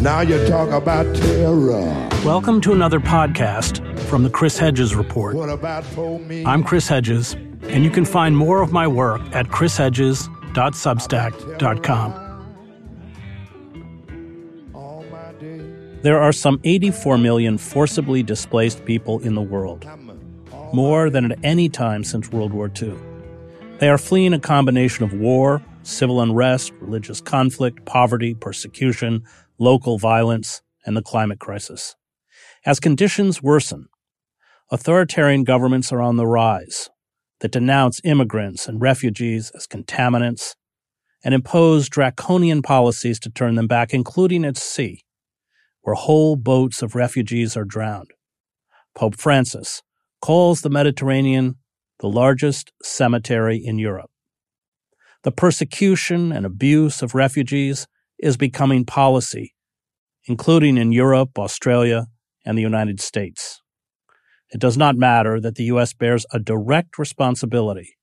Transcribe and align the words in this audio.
Now 0.00 0.22
you 0.22 0.48
talk 0.48 0.70
about 0.70 1.14
terror. 1.14 2.08
Welcome 2.24 2.62
to 2.62 2.72
another 2.72 3.00
podcast 3.00 3.84
from 4.04 4.22
the 4.22 4.30
Chris 4.30 4.58
Hedges 4.58 4.94
Report. 4.94 5.36
What 5.36 5.50
about 5.50 5.84
for 5.84 6.18
me? 6.18 6.42
I'm 6.46 6.64
Chris 6.64 6.88
Hedges, 6.88 7.34
and 7.64 7.84
you 7.84 7.90
can 7.90 8.06
find 8.06 8.34
more 8.34 8.62
of 8.62 8.72
my 8.72 8.86
work 8.86 9.20
at 9.32 9.48
chrishedges.substack.com. 9.48 12.12
All 14.74 15.04
my 15.12 15.32
days. 15.32 16.02
There 16.02 16.18
are 16.18 16.32
some 16.32 16.58
84 16.64 17.18
million 17.18 17.58
forcibly 17.58 18.22
displaced 18.22 18.86
people 18.86 19.18
in 19.18 19.34
the 19.34 19.42
world, 19.42 19.84
more 20.72 21.10
than 21.10 21.30
at 21.30 21.38
any 21.44 21.68
time 21.68 22.04
since 22.04 22.32
World 22.32 22.54
War 22.54 22.72
II. 22.80 22.94
They 23.80 23.90
are 23.90 23.98
fleeing 23.98 24.32
a 24.32 24.40
combination 24.40 25.04
of 25.04 25.12
war, 25.12 25.60
civil 25.82 26.22
unrest, 26.22 26.72
religious 26.80 27.20
conflict, 27.20 27.84
poverty, 27.84 28.32
persecution, 28.32 29.24
local 29.60 29.98
violence, 29.98 30.62
and 30.84 30.96
the 30.96 31.02
climate 31.02 31.38
crisis. 31.38 31.94
As 32.64 32.80
conditions 32.80 33.42
worsen, 33.42 33.86
authoritarian 34.72 35.44
governments 35.44 35.92
are 35.92 36.00
on 36.00 36.16
the 36.16 36.26
rise 36.26 36.88
that 37.40 37.52
denounce 37.52 38.00
immigrants 38.02 38.66
and 38.66 38.80
refugees 38.80 39.52
as 39.54 39.66
contaminants 39.66 40.54
and 41.22 41.34
impose 41.34 41.88
draconian 41.88 42.62
policies 42.62 43.20
to 43.20 43.30
turn 43.30 43.54
them 43.54 43.66
back, 43.66 43.92
including 43.92 44.44
at 44.44 44.56
sea, 44.56 45.04
where 45.82 45.94
whole 45.94 46.36
boats 46.36 46.82
of 46.82 46.94
refugees 46.94 47.56
are 47.56 47.64
drowned. 47.64 48.10
Pope 48.94 49.16
Francis 49.16 49.82
calls 50.22 50.62
the 50.62 50.70
Mediterranean 50.70 51.56
the 52.00 52.08
largest 52.08 52.72
cemetery 52.82 53.58
in 53.62 53.78
Europe. 53.78 54.10
The 55.22 55.32
persecution 55.32 56.32
and 56.32 56.46
abuse 56.46 57.02
of 57.02 57.14
refugees 57.14 57.86
is 58.22 58.36
becoming 58.36 58.84
policy, 58.84 59.54
including 60.24 60.76
in 60.76 60.92
Europe, 60.92 61.38
Australia, 61.38 62.06
and 62.44 62.56
the 62.56 62.62
United 62.62 63.00
States. 63.00 63.60
It 64.50 64.60
does 64.60 64.76
not 64.76 64.96
matter 64.96 65.40
that 65.40 65.54
the 65.54 65.64
U.S. 65.64 65.92
bears 65.92 66.26
a 66.32 66.38
direct 66.38 66.98
responsibility 66.98 67.96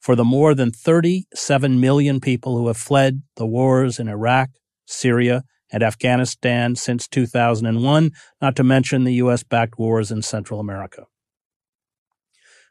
for 0.00 0.14
the 0.14 0.24
more 0.24 0.54
than 0.54 0.70
37 0.70 1.80
million 1.80 2.20
people 2.20 2.56
who 2.56 2.66
have 2.68 2.76
fled 2.76 3.22
the 3.36 3.46
wars 3.46 3.98
in 3.98 4.08
Iraq, 4.08 4.50
Syria, 4.86 5.44
and 5.70 5.82
Afghanistan 5.82 6.76
since 6.76 7.08
2001, 7.08 8.10
not 8.40 8.56
to 8.56 8.64
mention 8.64 9.04
the 9.04 9.14
U.S. 9.14 9.42
backed 9.42 9.78
wars 9.78 10.10
in 10.10 10.22
Central 10.22 10.60
America. 10.60 11.04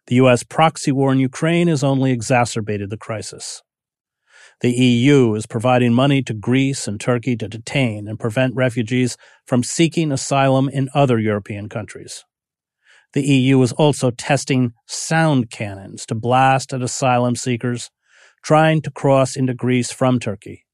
The 0.07 0.16
U.S. 0.16 0.44
proxy 0.44 0.91
war 0.91 1.11
in 1.11 1.19
Ukraine 1.19 1.67
has 1.67 1.83
only 1.83 2.11
exacerbated 2.11 2.89
the 2.89 2.97
crisis. 2.97 3.61
The 4.61 4.72
EU 4.72 5.36
is 5.36 5.45
providing 5.45 5.94
money 5.94 6.23
to 6.23 6.33
Greece 6.33 6.88
and 6.88 7.00
Turkey 7.00 7.36
to 7.38 7.47
detain 7.47 8.08
and 8.08 8.19
prevent 8.19 8.55
refugees 8.55 9.16
from 9.45 9.61
seeking 9.61 10.11
asylum 10.11 10.67
in 10.67 10.89
other 10.95 11.19
European 11.19 11.69
countries. 11.69 12.25
The 13.13 13.22
EU 13.22 13.61
is 13.61 13.72
also 13.73 14.09
testing 14.09 14.73
sound 14.88 15.52
cannons 15.52 16.05
to 16.08 16.16
blast 16.16 16.73
at 16.73 16.81
asylum 16.81 17.35
seekers 17.35 17.91
trying 18.44 18.81
to 18.81 18.91
cross 18.91 19.35
into 19.35 19.53
Greece 19.53 19.91
from 19.91 20.19
Turkey. 20.19 20.66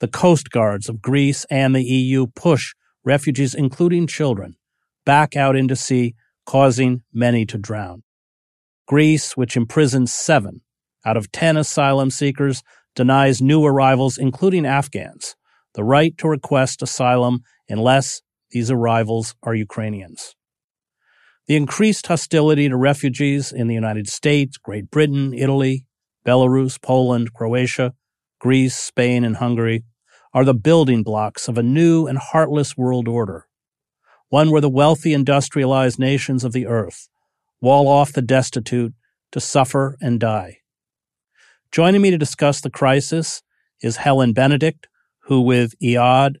The 0.00 0.08
coast 0.08 0.50
guards 0.50 0.88
of 0.88 1.02
Greece 1.02 1.44
and 1.50 1.74
the 1.74 1.82
EU 1.82 2.28
push 2.28 2.74
refugees, 3.04 3.54
including 3.54 4.06
children, 4.06 4.56
back 5.04 5.36
out 5.36 5.56
into 5.56 5.76
sea, 5.76 6.14
causing 6.46 7.02
many 7.12 7.44
to 7.46 7.58
drown. 7.58 8.04
Greece, 8.86 9.36
which 9.36 9.56
imprisons 9.56 10.14
seven 10.14 10.62
out 11.04 11.16
of 11.16 11.30
ten 11.32 11.56
asylum 11.56 12.10
seekers, 12.10 12.62
denies 12.98 13.40
new 13.40 13.64
arrivals, 13.64 14.18
including 14.18 14.66
Afghans, 14.66 15.36
the 15.74 15.84
right 15.84 16.18
to 16.18 16.26
request 16.26 16.82
asylum 16.82 17.44
unless 17.68 18.22
these 18.50 18.72
arrivals 18.72 19.36
are 19.44 19.54
Ukrainians. 19.54 20.34
The 21.46 21.54
increased 21.54 22.08
hostility 22.08 22.68
to 22.68 22.76
refugees 22.76 23.52
in 23.52 23.68
the 23.68 23.74
United 23.74 24.08
States, 24.08 24.56
Great 24.56 24.90
Britain, 24.90 25.32
Italy, 25.32 25.86
Belarus, 26.26 26.82
Poland, 26.82 27.32
Croatia, 27.32 27.94
Greece, 28.40 28.76
Spain, 28.76 29.22
and 29.22 29.36
Hungary 29.36 29.84
are 30.34 30.44
the 30.44 30.52
building 30.52 31.04
blocks 31.04 31.46
of 31.46 31.56
a 31.56 31.62
new 31.62 32.08
and 32.08 32.18
heartless 32.18 32.76
world 32.76 33.06
order, 33.06 33.46
one 34.28 34.50
where 34.50 34.60
the 34.60 34.68
wealthy 34.68 35.14
industrialized 35.14 36.00
nations 36.00 36.42
of 36.42 36.52
the 36.52 36.66
earth 36.66 37.08
wall 37.60 37.86
off 37.86 38.12
the 38.12 38.22
destitute 38.22 38.92
to 39.30 39.38
suffer 39.38 39.96
and 40.00 40.18
die. 40.18 40.57
Joining 41.70 42.00
me 42.00 42.10
to 42.10 42.18
discuss 42.18 42.62
the 42.62 42.70
crisis 42.70 43.42
is 43.82 43.98
Helen 43.98 44.32
Benedict, 44.32 44.88
who 45.24 45.42
with 45.42 45.74
Eyad 45.82 46.36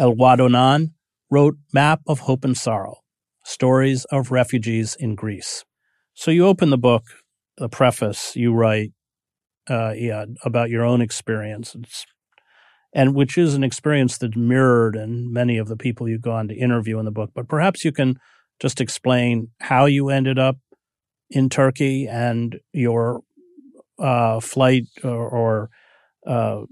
Awwadawnan 0.00 0.92
wrote 1.30 1.56
Map 1.74 2.00
of 2.06 2.20
Hope 2.20 2.44
and 2.46 2.56
Sorrow, 2.56 2.96
Stories 3.44 4.06
of 4.06 4.30
Refugees 4.30 4.96
in 4.98 5.14
Greece. 5.14 5.64
So 6.14 6.30
you 6.30 6.46
open 6.46 6.70
the 6.70 6.78
book, 6.78 7.04
the 7.58 7.68
preface, 7.68 8.34
you 8.34 8.54
write, 8.54 8.92
uh, 9.68 9.92
Iyad, 9.92 10.36
about 10.44 10.70
your 10.70 10.84
own 10.84 11.02
experience. 11.02 11.74
It's, 11.74 12.06
and 12.94 13.14
which 13.14 13.36
is 13.36 13.54
an 13.54 13.62
experience 13.62 14.16
that's 14.16 14.34
mirrored 14.34 14.96
in 14.96 15.30
many 15.30 15.58
of 15.58 15.68
the 15.68 15.76
people 15.76 16.08
you 16.08 16.18
go 16.18 16.32
on 16.32 16.48
to 16.48 16.54
interview 16.54 16.98
in 16.98 17.04
the 17.04 17.10
book. 17.10 17.32
But 17.34 17.48
perhaps 17.48 17.84
you 17.84 17.92
can 17.92 18.18
just 18.58 18.80
explain 18.80 19.48
how 19.60 19.84
you 19.84 20.08
ended 20.08 20.38
up 20.38 20.56
in 21.28 21.50
Turkey 21.50 22.08
and 22.08 22.58
your 22.72 23.20
uh, 24.00 24.40
flight 24.40 24.84
or, 25.04 25.28
or 25.28 25.70
uh, 26.26 26.62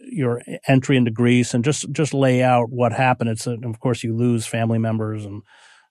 your 0.00 0.42
entry 0.66 0.96
into 0.96 1.10
Greece, 1.10 1.54
and 1.54 1.64
just 1.64 1.90
just 1.92 2.14
lay 2.14 2.42
out 2.42 2.70
what 2.70 2.92
happened. 2.92 3.30
It's 3.30 3.46
a, 3.46 3.56
of 3.64 3.80
course 3.80 4.02
you 4.02 4.16
lose 4.16 4.46
family 4.46 4.78
members, 4.78 5.24
and 5.24 5.42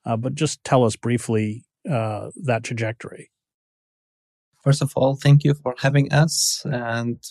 uh, 0.05 0.17
but 0.17 0.35
just 0.35 0.63
tell 0.63 0.83
us 0.83 0.95
briefly 0.95 1.63
uh, 1.89 2.29
that 2.43 2.63
trajectory. 2.63 3.31
First 4.63 4.81
of 4.81 4.91
all, 4.95 5.15
thank 5.15 5.43
you 5.43 5.53
for 5.53 5.75
having 5.79 6.11
us, 6.11 6.63
and 6.65 7.23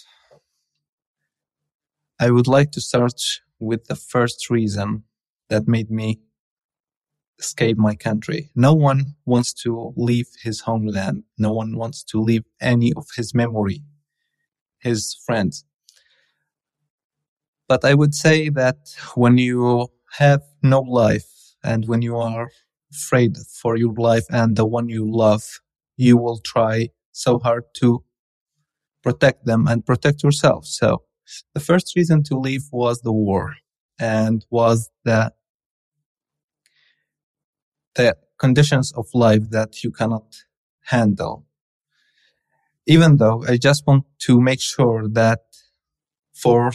I 2.19 2.31
would 2.31 2.47
like 2.47 2.71
to 2.72 2.81
start 2.81 3.21
with 3.59 3.87
the 3.87 3.97
first 3.97 4.49
reason 4.49 5.05
that 5.49 5.69
made 5.69 5.91
me 5.91 6.21
escape 7.39 7.77
my 7.77 7.95
country. 7.95 8.51
No 8.55 8.75
one 8.75 9.15
wants 9.25 9.53
to 9.63 9.93
leave 9.97 10.29
his 10.43 10.61
homeland. 10.61 11.25
No 11.39 11.53
one 11.53 11.77
wants 11.77 12.03
to 12.05 12.21
leave 12.21 12.45
any 12.61 12.93
of 12.95 13.07
his 13.17 13.35
memory, 13.35 13.83
his 14.79 15.17
friends. 15.27 15.65
But 17.69 17.85
I 17.85 17.95
would 17.95 18.15
say 18.15 18.49
that 18.51 18.77
when 19.15 19.39
you 19.39 19.89
have 20.19 20.43
no 20.63 20.81
life 20.81 21.29
and 21.65 21.87
when 21.89 22.01
you 22.01 22.17
are 22.17 22.51
afraid 22.93 23.37
for 23.61 23.77
your 23.77 23.93
life 23.95 24.25
and 24.31 24.57
the 24.57 24.65
one 24.65 24.89
you 24.89 25.05
love, 25.11 25.61
you 25.97 26.17
will 26.17 26.39
try 26.39 26.91
so 27.13 27.39
hard 27.39 27.65
to 27.75 28.05
protect 29.03 29.47
them 29.47 29.67
and 29.67 29.85
protect 29.85 30.23
yourself. 30.23 30.65
So 30.67 31.03
the 31.55 31.61
first 31.61 31.95
reason 31.97 32.23
to 32.25 32.39
leave 32.39 32.65
was 32.71 33.03
the 33.03 33.13
war 33.13 33.57
and 33.99 34.45
was 34.51 34.91
the 35.05 35.33
the 37.97 38.17
conditions 38.39 38.93
of 38.93 39.07
life 39.15 39.51
that 39.51 39.83
you 39.83 39.91
cannot 39.91 40.45
handle. 40.84 41.47
Even 42.87 43.17
though 43.17 43.45
I 43.49 43.57
just 43.57 43.87
want 43.87 44.05
to 44.21 44.41
make 44.41 44.61
sure 44.61 45.09
that 45.09 45.41
for 46.35 46.71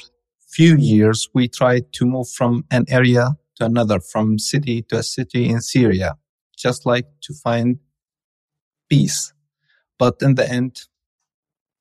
few 0.50 0.76
years 0.76 1.30
we 1.34 1.48
tried 1.48 1.94
to 1.94 2.06
move 2.06 2.28
from 2.30 2.66
an 2.72 2.86
area 2.90 3.38
to 3.56 3.66
another, 3.66 4.00
from 4.00 4.38
city 4.38 4.82
to 4.90 4.98
a 4.98 5.04
city 5.04 5.48
in 5.48 5.62
Syria, 5.62 6.18
just 6.58 6.86
like 6.86 7.06
to 7.22 7.34
find 7.34 7.80
peace. 8.90 9.32
But 9.98 10.16
in 10.22 10.36
the 10.36 10.50
end, 10.50 10.82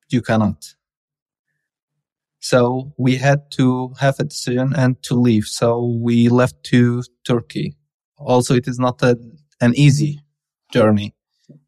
you 0.08 0.22
cannot. 0.22 0.74
So 2.38 2.92
we 2.96 3.16
had 3.16 3.50
to 3.52 3.94
have 4.00 4.20
a 4.20 4.24
decision 4.24 4.72
and 4.76 5.02
to 5.04 5.14
leave. 5.14 5.44
So 5.44 5.84
we 5.84 6.28
left 6.28 6.62
to 6.64 7.02
Turkey 7.26 7.76
also 8.20 8.54
it 8.54 8.68
is 8.68 8.78
not 8.78 9.02
a, 9.02 9.18
an 9.60 9.74
easy 9.76 10.20
journey. 10.72 11.14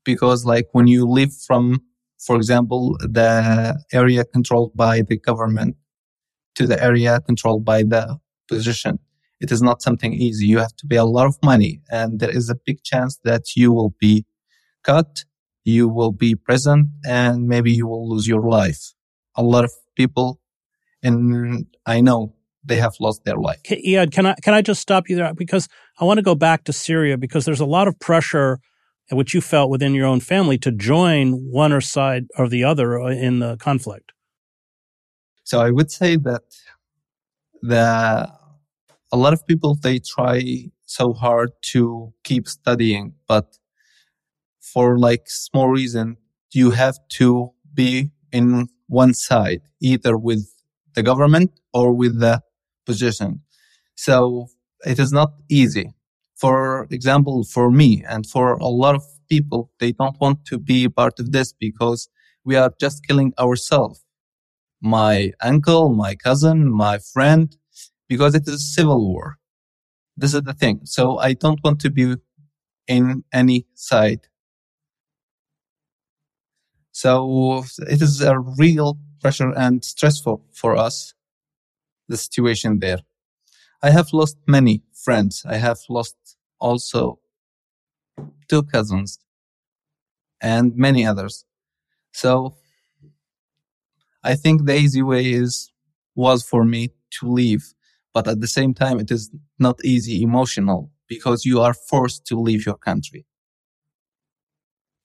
Because 0.04 0.44
like 0.44 0.68
when 0.72 0.86
you 0.86 1.06
live 1.06 1.32
from 1.46 1.80
for 2.18 2.36
example 2.36 2.96
the 3.00 3.76
area 3.92 4.24
controlled 4.24 4.72
by 4.76 5.02
the 5.02 5.18
government 5.18 5.76
to 6.54 6.66
the 6.66 6.80
area 6.82 7.20
controlled 7.20 7.64
by 7.64 7.82
the 7.82 8.18
position 8.48 8.98
it 9.40 9.50
is 9.50 9.60
not 9.60 9.82
something 9.82 10.12
easy. 10.12 10.46
You 10.46 10.58
have 10.58 10.76
to 10.76 10.86
pay 10.86 10.96
a 10.96 11.04
lot 11.04 11.26
of 11.26 11.36
money 11.42 11.80
and 11.90 12.20
there 12.20 12.30
is 12.30 12.48
a 12.48 12.54
big 12.54 12.84
chance 12.84 13.18
that 13.24 13.56
you 13.56 13.72
will 13.72 13.92
be 13.98 14.24
cut 14.84 15.24
you 15.64 15.88
will 15.88 16.12
be 16.12 16.34
present 16.34 16.88
and 17.06 17.46
maybe 17.46 17.72
you 17.72 17.86
will 17.86 18.08
lose 18.08 18.26
your 18.26 18.42
life. 18.42 18.94
A 19.36 19.42
lot 19.42 19.64
of 19.64 19.72
people 19.96 20.40
and 21.02 21.66
i 21.86 22.00
know 22.00 22.34
they 22.64 22.76
have 22.76 22.94
lost 23.00 23.24
their 23.24 23.36
life. 23.36 23.60
Eyad, 23.64 24.12
can 24.12 24.26
I 24.26 24.34
can 24.42 24.54
I 24.54 24.62
just 24.62 24.80
stop 24.80 25.08
you 25.08 25.16
there 25.16 25.34
because 25.34 25.68
I 26.00 26.04
want 26.04 26.18
to 26.18 26.22
go 26.22 26.34
back 26.34 26.64
to 26.64 26.72
Syria 26.72 27.16
because 27.16 27.44
there's 27.44 27.60
a 27.60 27.66
lot 27.66 27.88
of 27.88 27.98
pressure 27.98 28.60
which 29.10 29.34
you 29.34 29.40
felt 29.40 29.70
within 29.70 29.94
your 29.94 30.06
own 30.06 30.20
family 30.20 30.58
to 30.58 30.70
join 30.70 31.32
one 31.50 31.72
or 31.72 31.80
side 31.80 32.26
or 32.38 32.48
the 32.48 32.64
other 32.64 33.00
uh, 33.00 33.08
in 33.08 33.40
the 33.40 33.56
conflict. 33.56 34.12
So 35.44 35.60
I 35.60 35.70
would 35.70 35.90
say 35.90 36.16
that 36.16 36.42
the 37.62 38.30
a 39.10 39.16
lot 39.16 39.32
of 39.32 39.46
people 39.46 39.74
they 39.74 39.98
try 39.98 40.70
so 40.86 41.12
hard 41.12 41.50
to 41.72 42.12
keep 42.24 42.48
studying, 42.48 43.14
but 43.26 43.58
for 44.60 44.98
like 44.98 45.28
small 45.28 45.68
reason, 45.68 46.16
you 46.52 46.70
have 46.70 46.98
to 47.08 47.52
be 47.74 48.10
in 48.30 48.68
one 48.86 49.14
side, 49.14 49.62
either 49.80 50.16
with 50.16 50.48
the 50.94 51.02
government 51.02 51.50
or 51.72 51.92
with 51.92 52.20
the 52.20 52.42
position. 52.86 53.42
So 53.94 54.48
it 54.84 54.98
is 54.98 55.12
not 55.12 55.32
easy. 55.48 55.92
For 56.36 56.88
example, 56.90 57.44
for 57.44 57.70
me 57.70 58.04
and 58.08 58.26
for 58.26 58.54
a 58.54 58.66
lot 58.66 58.94
of 58.94 59.04
people, 59.28 59.70
they 59.78 59.92
don't 59.92 60.20
want 60.20 60.44
to 60.46 60.58
be 60.58 60.88
part 60.88 61.20
of 61.20 61.32
this 61.32 61.52
because 61.52 62.08
we 62.44 62.56
are 62.56 62.72
just 62.80 63.06
killing 63.06 63.32
ourselves. 63.38 64.04
My 64.80 65.32
uncle, 65.40 65.90
my 65.90 66.16
cousin, 66.16 66.70
my 66.70 66.98
friend, 66.98 67.56
because 68.08 68.34
it 68.34 68.48
is 68.48 68.54
a 68.54 68.58
civil 68.58 69.06
war. 69.12 69.38
This 70.16 70.34
is 70.34 70.42
the 70.42 70.52
thing. 70.52 70.80
So 70.84 71.18
I 71.18 71.34
don't 71.34 71.60
want 71.62 71.80
to 71.80 71.90
be 71.90 72.16
in 72.88 73.24
any 73.32 73.66
side. 73.74 74.28
So 76.90 77.64
it 77.78 78.02
is 78.02 78.20
a 78.20 78.38
real 78.38 78.98
pressure 79.20 79.52
and 79.56 79.84
stressful 79.84 80.44
for 80.52 80.76
us, 80.76 81.14
the 82.12 82.18
situation 82.18 82.78
there. 82.78 83.00
I 83.82 83.90
have 83.90 84.08
lost 84.12 84.36
many 84.46 84.82
friends. 85.04 85.34
I 85.54 85.56
have 85.56 85.80
lost 85.88 86.16
also 86.60 87.18
two 88.50 88.62
cousins 88.74 89.18
and 90.40 90.76
many 90.76 91.02
others. 91.06 91.34
So 92.12 92.54
I 94.22 94.34
think 94.42 94.56
the 94.66 94.76
easy 94.84 95.02
way 95.02 95.24
is, 95.32 95.72
was 96.14 96.38
for 96.52 96.62
me 96.74 96.82
to 97.16 97.24
leave. 97.40 97.64
But 98.14 98.28
at 98.28 98.40
the 98.40 98.52
same 98.58 98.72
time, 98.74 99.00
it 99.00 99.10
is 99.10 99.30
not 99.58 99.76
easy 99.82 100.22
emotional 100.22 100.90
because 101.08 101.46
you 101.50 101.60
are 101.66 101.74
forced 101.74 102.26
to 102.26 102.34
leave 102.38 102.66
your 102.66 102.80
country, 102.88 103.24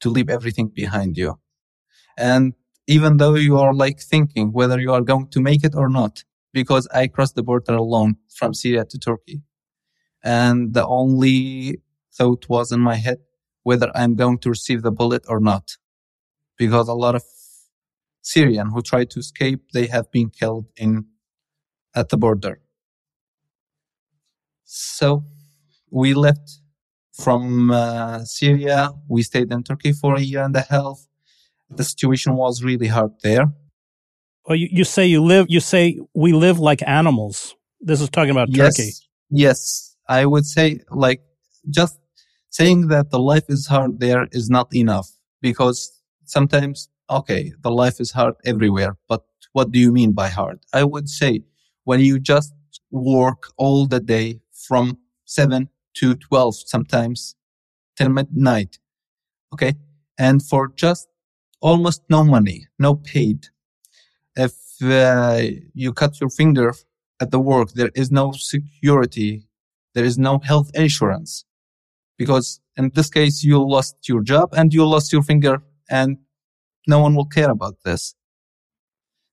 to 0.02 0.10
leave 0.10 0.30
everything 0.30 0.68
behind 0.82 1.18
you. 1.18 1.40
And 2.18 2.54
even 2.86 3.18
though 3.18 3.36
you 3.36 3.58
are 3.58 3.74
like 3.74 4.00
thinking 4.02 4.52
whether 4.52 4.78
you 4.80 4.92
are 4.94 5.06
going 5.12 5.28
to 5.30 5.40
make 5.40 5.64
it 5.64 5.74
or 5.74 5.90
not, 5.90 6.24
because 6.62 6.88
I 7.02 7.06
crossed 7.06 7.36
the 7.36 7.44
border 7.44 7.76
alone 7.76 8.16
from 8.38 8.52
Syria 8.56 8.84
to 8.86 8.98
Turkey. 8.98 9.44
And 10.24 10.74
the 10.74 10.86
only 10.88 11.82
thought 12.18 12.50
was 12.50 12.72
in 12.72 12.80
my 12.80 12.96
head 12.96 13.20
whether 13.62 13.90
I'm 13.94 14.16
going 14.16 14.40
to 14.40 14.50
receive 14.50 14.82
the 14.82 14.96
bullet 15.00 15.24
or 15.28 15.40
not. 15.40 15.66
Because 16.58 16.88
a 16.88 16.96
lot 17.06 17.14
of 17.14 17.24
Syrian 18.24 18.68
who 18.72 18.82
tried 18.82 19.12
to 19.12 19.20
escape, 19.20 19.62
they 19.72 19.86
have 19.86 20.08
been 20.12 20.30
killed 20.32 20.66
in 20.76 21.06
at 21.94 22.10
the 22.10 22.18
border. 22.18 22.60
So 24.64 25.26
we 25.92 26.16
left 26.16 26.48
from 27.24 27.70
uh, 27.70 28.26
Syria. 28.26 28.80
We 29.08 29.22
stayed 29.22 29.52
in 29.54 29.62
Turkey 29.62 29.94
for 29.94 30.16
a 30.16 30.22
year 30.22 30.44
and 30.44 30.56
a 30.56 30.66
half. 30.76 30.98
The 31.70 31.84
situation 31.84 32.34
was 32.36 32.64
really 32.64 32.88
hard 32.88 33.12
there. 33.22 33.48
Well, 34.48 34.56
you, 34.56 34.70
you 34.72 34.84
say 34.86 35.06
you 35.06 35.22
live, 35.22 35.48
you 35.50 35.60
say 35.60 36.00
we 36.14 36.32
live 36.32 36.58
like 36.58 36.82
animals. 36.88 37.56
This 37.82 38.00
is 38.00 38.10
talking 38.10 38.32
about 38.32 38.48
yes, 38.50 38.78
Turkey. 38.78 38.92
Yes. 39.30 39.96
I 40.08 40.26
would 40.26 40.46
say 40.46 40.80
like 40.90 41.22
just 41.70 42.00
saying 42.50 42.88
that 42.88 43.12
the 43.12 43.20
life 43.20 43.44
is 43.50 43.68
hard 43.68 44.00
there 44.00 44.28
is 44.32 44.50
not 44.50 44.74
enough 44.74 45.10
because 45.42 45.92
sometimes, 46.24 46.88
okay, 47.10 47.52
the 47.62 47.70
life 47.70 48.00
is 48.00 48.12
hard 48.12 48.36
everywhere, 48.46 48.98
but 49.10 49.26
what 49.52 49.72
do 49.72 49.80
you 49.80 49.92
mean 49.92 50.14
by 50.14 50.30
hard? 50.30 50.60
I 50.74 50.86
would 50.86 51.10
say 51.10 51.42
when 51.84 52.00
you 52.00 52.18
just 52.18 52.54
work 52.90 53.52
all 53.58 53.86
the 53.86 54.00
day 54.00 54.40
from 54.52 54.98
seven 55.26 55.68
to 55.96 56.16
12 56.16 56.56
sometimes 56.66 57.36
till 57.98 58.10
midnight. 58.10 58.80
Okay. 59.54 59.74
And 60.18 60.42
for 60.42 60.72
just 60.76 61.10
almost 61.60 62.02
no 62.10 62.24
money, 62.24 62.68
no 62.80 62.96
paid. 62.96 63.48
If 64.38 64.54
uh, 64.84 65.42
you 65.74 65.92
cut 65.94 66.22
your 66.22 66.30
finger 66.30 66.74
at 67.20 67.32
the 67.32 67.40
work, 67.40 67.74
there 67.74 67.92
is 67.96 68.12
no 68.12 68.32
security. 68.32 69.48
There 69.96 70.06
is 70.06 70.18
no 70.18 70.40
health 70.40 70.70
insurance 70.76 71.44
because 72.18 72.62
in 72.78 72.92
this 72.94 73.10
case, 73.10 73.44
you 73.44 73.68
lost 73.68 74.08
your 74.08 74.22
job 74.22 74.54
and 74.54 74.74
you 74.74 74.86
lost 74.86 75.12
your 75.12 75.24
finger 75.24 75.64
and 75.90 76.18
no 76.88 77.00
one 77.00 77.16
will 77.16 77.26
care 77.26 77.50
about 77.50 77.78
this. 77.84 78.16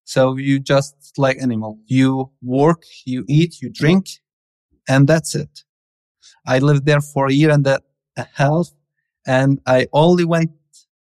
So 0.04 0.36
you 0.36 0.60
just 0.60 0.94
like 1.18 1.38
animal. 1.40 1.78
You 1.86 2.30
work, 2.42 2.82
you 3.04 3.24
eat, 3.28 3.60
you 3.60 3.70
drink, 3.70 4.06
and 4.88 5.06
that's 5.06 5.34
it. 5.34 5.64
I 6.46 6.58
lived 6.58 6.86
there 6.86 7.00
for 7.00 7.26
a 7.26 7.32
year 7.32 7.50
and 7.50 7.66
a 7.66 7.80
half 8.34 8.68
and 9.26 9.60
I 9.66 9.86
only 9.92 10.24
went 10.24 10.50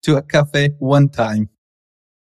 to 0.03 0.17
a 0.17 0.21
cafe 0.21 0.69
one 0.79 1.09
time. 1.09 1.49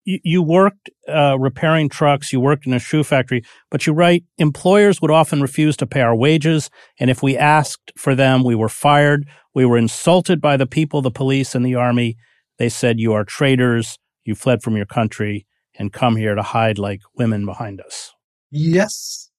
You, 0.05 0.19
you 0.25 0.43
worked 0.43 0.91
uh, 1.09 1.39
repairing 1.39 1.89
trucks, 1.89 2.33
you 2.33 2.41
worked 2.41 2.67
in 2.67 2.73
a 2.73 2.79
shoe 2.79 3.05
factory, 3.05 3.43
but 3.71 3.87
you 3.87 3.93
write 3.93 4.25
employers 4.39 5.01
would 5.01 5.11
often 5.11 5.41
refuse 5.41 5.77
to 5.79 5.87
pay 5.87 6.01
our 6.01 6.17
wages. 6.17 6.71
And 6.99 7.11
if 7.11 7.23
we 7.23 7.37
asked 7.37 7.93
for 7.97 8.15
them, 8.15 8.43
we 8.43 8.55
were 8.55 8.69
fired. 8.69 9.27
We 9.55 9.65
were 9.65 9.79
insulted 9.79 10.41
by 10.41 10.57
the 10.57 10.67
people, 10.67 11.03
the 11.03 11.11
police, 11.11 11.55
and 11.55 11.65
the 11.65 11.75
army. 11.75 12.17
They 12.59 12.69
said, 12.69 12.99
You 12.99 13.13
are 13.13 13.25
traitors. 13.25 13.99
You 14.25 14.35
fled 14.35 14.63
from 14.63 14.77
your 14.77 14.87
country 14.87 15.47
and 15.79 15.93
come 15.93 16.17
here 16.17 16.35
to 16.35 16.43
hide 16.43 16.79
like 16.79 17.01
women 17.17 17.45
behind 17.45 17.81
us. 17.81 18.13
Yes. 18.51 19.31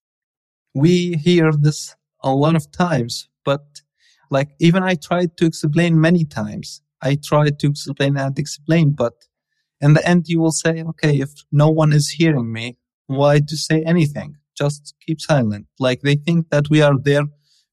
We 0.73 1.13
hear 1.13 1.51
this 1.51 1.95
a 2.23 2.33
lot 2.33 2.55
of 2.55 2.71
times, 2.71 3.29
but 3.45 3.61
like 4.29 4.49
even 4.59 4.81
I 4.83 4.95
tried 4.95 5.37
to 5.37 5.45
explain 5.45 6.01
many 6.01 6.25
times. 6.25 6.81
I 7.01 7.15
tried 7.15 7.59
to 7.59 7.67
explain 7.67 8.17
and 8.17 8.39
explain, 8.39 8.91
but 8.91 9.13
in 9.81 9.93
the 9.93 10.07
end, 10.07 10.27
you 10.27 10.39
will 10.39 10.51
say, 10.51 10.83
okay, 10.83 11.19
if 11.19 11.31
no 11.51 11.69
one 11.69 11.93
is 11.93 12.09
hearing 12.09 12.51
me, 12.51 12.77
why 13.07 13.39
to 13.39 13.57
say 13.57 13.83
anything? 13.83 14.35
Just 14.57 14.93
keep 15.05 15.19
silent. 15.19 15.67
Like 15.79 16.01
they 16.01 16.15
think 16.15 16.49
that 16.49 16.69
we 16.69 16.81
are 16.81 16.97
there 16.97 17.23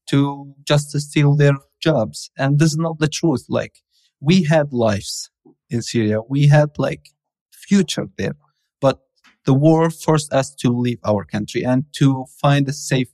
to 0.09 0.53
just 0.67 0.91
to 0.91 0.99
steal 0.99 1.35
their 1.35 1.53
jobs. 1.81 2.31
And 2.37 2.59
this 2.59 2.71
is 2.71 2.77
not 2.77 2.99
the 2.99 3.07
truth. 3.07 3.45
Like 3.49 3.75
we 4.19 4.43
had 4.43 4.73
lives 4.73 5.29
in 5.69 5.81
Syria. 5.81 6.19
We 6.27 6.47
had 6.47 6.71
like 6.77 7.09
future 7.51 8.07
there, 8.17 8.35
but 8.79 8.99
the 9.45 9.53
war 9.53 9.89
forced 9.89 10.33
us 10.33 10.53
to 10.55 10.69
leave 10.69 10.99
our 11.05 11.23
country 11.23 11.63
and 11.63 11.85
to 11.93 12.25
find 12.41 12.67
a 12.67 12.73
safe 12.73 13.09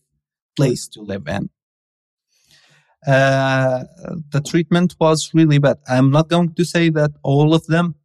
place 0.56 0.88
to 0.90 1.02
live 1.02 1.28
in. 1.28 1.50
Uh, 3.06 3.84
the 4.32 4.42
treatment 4.42 4.96
was 5.00 5.32
really 5.34 5.60
bad. 5.60 5.78
I'm 5.88 6.10
not 6.10 6.30
going 6.30 6.54
to 6.56 6.66
say 6.66 6.90
that 6.90 7.12
all 7.24 7.54
of 7.54 7.66
them. 7.68 7.96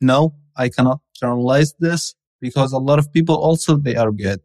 No, 0.00 0.34
I 0.56 0.68
cannot 0.68 1.00
generalize 1.18 1.74
this 1.78 2.14
because 2.40 2.72
a 2.72 2.78
lot 2.78 2.98
of 2.98 3.12
people 3.12 3.36
also 3.36 3.76
they 3.76 3.96
are 3.96 4.12
good. 4.12 4.40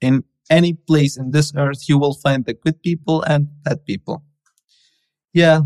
In 0.00 0.24
any 0.48 0.74
place 0.74 1.16
in 1.16 1.30
this 1.30 1.52
earth, 1.56 1.88
you 1.88 1.98
will 1.98 2.14
find 2.14 2.44
the 2.44 2.54
good 2.54 2.82
people 2.82 3.22
and 3.22 3.48
bad 3.62 3.84
people. 3.84 4.22
Yeah. 5.32 5.60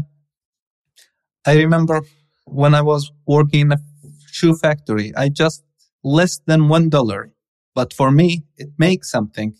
I 1.46 1.56
remember 1.56 2.02
when 2.44 2.74
I 2.74 2.82
was 2.82 3.12
working 3.26 3.60
in 3.60 3.72
a 3.72 3.78
shoe 4.30 4.56
factory, 4.56 5.12
I 5.16 5.28
just 5.28 5.64
less 6.02 6.40
than 6.46 6.68
one 6.68 6.88
dollar. 6.88 7.32
But 7.74 7.92
for 7.92 8.10
me, 8.10 8.44
it 8.56 8.70
makes 8.78 9.10
something 9.10 9.54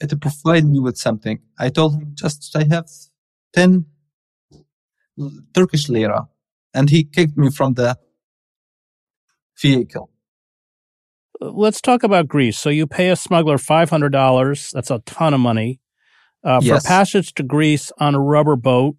It 0.00 0.20
provide 0.20 0.64
me 0.64 0.78
with 0.78 0.96
something. 0.96 1.40
I 1.58 1.70
told 1.70 1.94
him 1.94 2.12
just 2.14 2.54
I 2.56 2.64
have 2.70 2.88
10 3.52 3.86
Turkish 5.54 5.88
lira 5.88 6.28
and 6.74 6.90
he 6.90 7.04
kicked 7.04 7.36
me 7.36 7.50
from 7.50 7.74
the 7.74 7.96
vehicle. 9.60 10.10
Let's 11.40 11.80
talk 11.80 12.02
about 12.02 12.26
Greece. 12.26 12.58
So 12.58 12.68
you 12.68 12.86
pay 12.86 13.10
a 13.10 13.16
smuggler 13.16 13.58
$500. 13.58 14.70
That's 14.72 14.90
a 14.90 14.98
ton 15.00 15.34
of 15.34 15.40
money. 15.40 15.80
Uh, 16.44 16.60
Yes. 16.62 16.82
For 16.82 16.88
passage 16.88 17.34
to 17.34 17.42
Greece 17.42 17.92
on 17.98 18.14
a 18.14 18.20
rubber 18.20 18.56
boat, 18.56 18.96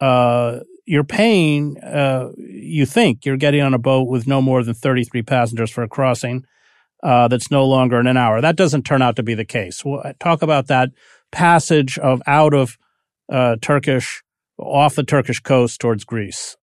uh, 0.00 0.60
you're 0.86 1.04
paying, 1.04 1.78
uh, 1.78 2.30
you 2.38 2.86
think 2.86 3.26
you're 3.26 3.36
getting 3.36 3.60
on 3.60 3.74
a 3.74 3.78
boat 3.78 4.08
with 4.08 4.26
no 4.26 4.40
more 4.40 4.62
than 4.62 4.74
33 4.74 5.22
passengers 5.22 5.70
for 5.70 5.82
a 5.82 5.88
crossing 5.88 6.44
uh, 7.02 7.28
that's 7.28 7.50
no 7.50 7.66
longer 7.66 7.98
in 8.00 8.06
an 8.06 8.16
hour. 8.16 8.40
That 8.40 8.56
doesn't 8.56 8.84
turn 8.84 9.02
out 9.02 9.16
to 9.16 9.22
be 9.22 9.34
the 9.34 9.44
case. 9.44 9.84
We'll 9.84 10.02
talk 10.20 10.42
about 10.42 10.68
that 10.68 10.90
passage 11.32 11.98
of 11.98 12.22
out 12.26 12.54
of 12.54 12.78
uh, 13.30 13.56
Turkish, 13.60 14.22
off 14.58 14.96
the 14.96 15.04
Turkish 15.04 15.40
coast 15.40 15.80
towards 15.80 16.04
Greece. 16.04 16.56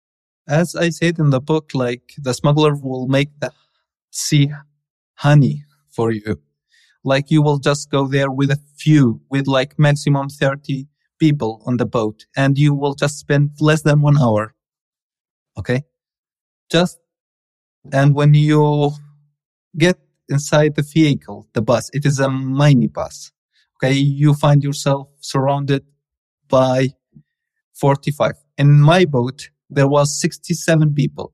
As 0.47 0.75
I 0.75 0.89
said 0.89 1.19
in 1.19 1.29
the 1.29 1.39
book, 1.39 1.71
like 1.73 2.13
the 2.17 2.33
smuggler 2.33 2.75
will 2.75 3.07
make 3.07 3.29
the 3.39 3.51
sea 4.11 4.51
honey 5.15 5.63
for 5.89 6.11
you. 6.11 6.41
Like 7.03 7.31
you 7.31 7.41
will 7.41 7.59
just 7.59 7.89
go 7.89 8.07
there 8.07 8.31
with 8.31 8.51
a 8.51 8.59
few, 8.77 9.21
with 9.29 9.47
like 9.47 9.77
maximum 9.77 10.29
30 10.29 10.87
people 11.19 11.61
on 11.65 11.77
the 11.77 11.85
boat 11.85 12.25
and 12.35 12.57
you 12.57 12.73
will 12.73 12.95
just 12.95 13.17
spend 13.17 13.51
less 13.59 13.81
than 13.83 14.01
one 14.01 14.17
hour. 14.17 14.53
Okay. 15.57 15.83
Just, 16.71 16.99
and 17.91 18.15
when 18.15 18.33
you 18.33 18.91
get 19.77 19.99
inside 20.29 20.75
the 20.75 20.81
vehicle, 20.81 21.47
the 21.53 21.61
bus. 21.61 21.89
It 21.93 22.05
is 22.05 22.19
a 22.19 22.29
mini 22.29 22.87
bus. 22.87 23.31
Okay. 23.77 23.93
You 23.93 24.33
find 24.33 24.63
yourself 24.63 25.09
surrounded 25.19 25.85
by 26.47 26.89
45. 27.83 28.35
In 28.57 28.79
my 28.79 29.03
boat, 29.03 29.49
there 29.69 29.89
was 29.89 30.17
67 30.21 30.93
people. 30.93 31.33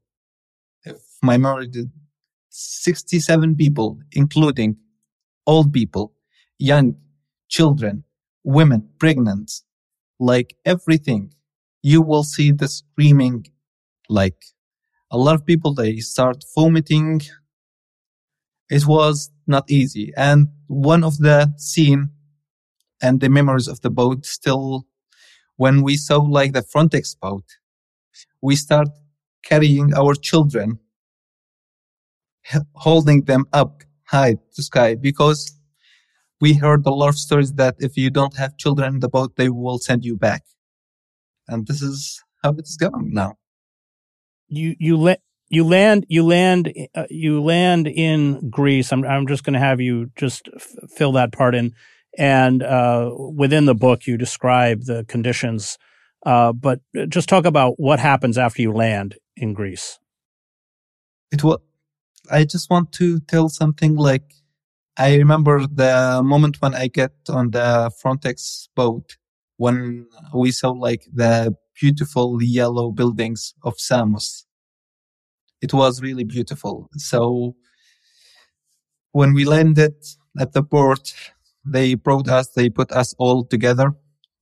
If 0.83 0.97
my 1.21 1.37
memory 1.37 1.67
did 1.67 1.91
67 2.49 3.55
people, 3.55 3.99
including 4.13 4.77
old 5.45 5.71
people, 5.71 6.15
young, 6.57 6.95
children, 7.49 8.03
women, 8.43 8.89
pregnant, 8.97 9.61
like 10.19 10.55
everything. 10.65 11.35
You 11.83 12.01
will 12.01 12.23
see 12.23 12.51
the 12.51 12.67
screaming, 12.67 13.45
like 14.09 14.43
a 15.11 15.19
lot 15.19 15.35
of 15.35 15.45
people, 15.45 15.75
they 15.75 15.97
start 15.97 16.43
vomiting. 16.55 17.21
It 18.71 18.87
was 18.87 19.29
not 19.45 19.69
easy. 19.69 20.13
And 20.17 20.47
one 20.65 21.03
of 21.03 21.19
the 21.19 21.53
scene 21.57 22.09
and 23.03 23.21
the 23.21 23.29
memories 23.29 23.67
of 23.67 23.81
the 23.81 23.91
boat 23.91 24.25
still, 24.25 24.87
when 25.59 25.81
we 25.83 25.97
saw 25.97 26.19
like 26.19 26.53
the 26.53 26.61
Frontex 26.61 27.19
boat, 27.19 27.43
we 28.41 28.55
start 28.55 28.87
carrying 29.43 29.93
our 29.93 30.15
children, 30.15 30.79
holding 32.75 33.25
them 33.25 33.45
up 33.51 33.83
high 34.05 34.35
to 34.55 34.63
sky 34.63 34.95
because 34.95 35.51
we 36.39 36.53
heard 36.53 36.85
a 36.85 36.91
lot 36.91 37.09
of 37.09 37.17
stories 37.17 37.53
that 37.55 37.75
if 37.79 37.97
you 37.97 38.09
don't 38.09 38.37
have 38.37 38.57
children 38.57 38.95
in 38.95 38.99
the 39.01 39.09
boat, 39.09 39.35
they 39.35 39.49
will 39.49 39.79
send 39.79 40.05
you 40.05 40.15
back. 40.15 40.43
And 41.49 41.67
this 41.67 41.81
is 41.81 42.23
how 42.41 42.51
it's 42.51 42.77
going 42.77 43.13
now. 43.13 43.35
You, 44.47 44.77
you 44.79 44.95
let, 44.95 45.21
you 45.49 45.65
land, 45.65 46.05
you 46.07 46.23
land, 46.25 46.73
uh, 46.95 47.05
you 47.09 47.41
land 47.41 47.87
in 47.87 48.49
Greece. 48.49 48.93
I'm, 48.93 49.03
I'm 49.03 49.27
just 49.27 49.43
going 49.43 49.55
to 49.55 49.59
have 49.59 49.81
you 49.81 50.11
just 50.15 50.47
f- 50.55 50.89
fill 50.95 51.11
that 51.13 51.33
part 51.33 51.53
in. 51.53 51.73
And, 52.17 52.63
uh, 52.63 53.11
within 53.15 53.65
the 53.65 53.75
book, 53.75 54.07
you 54.07 54.17
describe 54.17 54.83
the 54.83 55.05
conditions. 55.05 55.77
Uh, 56.25 56.51
but 56.51 56.81
just 57.07 57.29
talk 57.29 57.45
about 57.45 57.75
what 57.77 57.99
happens 57.99 58.37
after 58.37 58.61
you 58.61 58.73
land 58.73 59.15
in 59.37 59.53
Greece. 59.53 59.99
It 61.31 61.43
was, 61.43 61.59
I 62.29 62.43
just 62.43 62.69
want 62.69 62.91
to 62.93 63.19
tell 63.21 63.49
something 63.49 63.95
like 63.95 64.23
I 64.97 65.15
remember 65.15 65.65
the 65.65 66.21
moment 66.23 66.57
when 66.61 66.75
I 66.75 66.87
get 66.87 67.13
on 67.29 67.51
the 67.51 67.89
Frontex 68.03 68.67
boat 68.75 69.15
when 69.55 70.07
we 70.33 70.51
saw 70.51 70.71
like 70.71 71.05
the 71.13 71.55
beautiful 71.79 72.43
yellow 72.43 72.91
buildings 72.91 73.53
of 73.63 73.79
Samos. 73.79 74.45
It 75.61 75.73
was 75.73 76.01
really 76.01 76.25
beautiful. 76.25 76.89
So 76.97 77.55
when 79.13 79.33
we 79.33 79.45
landed 79.45 79.95
at 80.37 80.51
the 80.51 80.63
port, 80.63 81.13
they 81.65 81.95
brought 81.95 82.27
us, 82.27 82.49
they 82.49 82.69
put 82.69 82.91
us 82.91 83.13
all 83.17 83.43
together, 83.45 83.93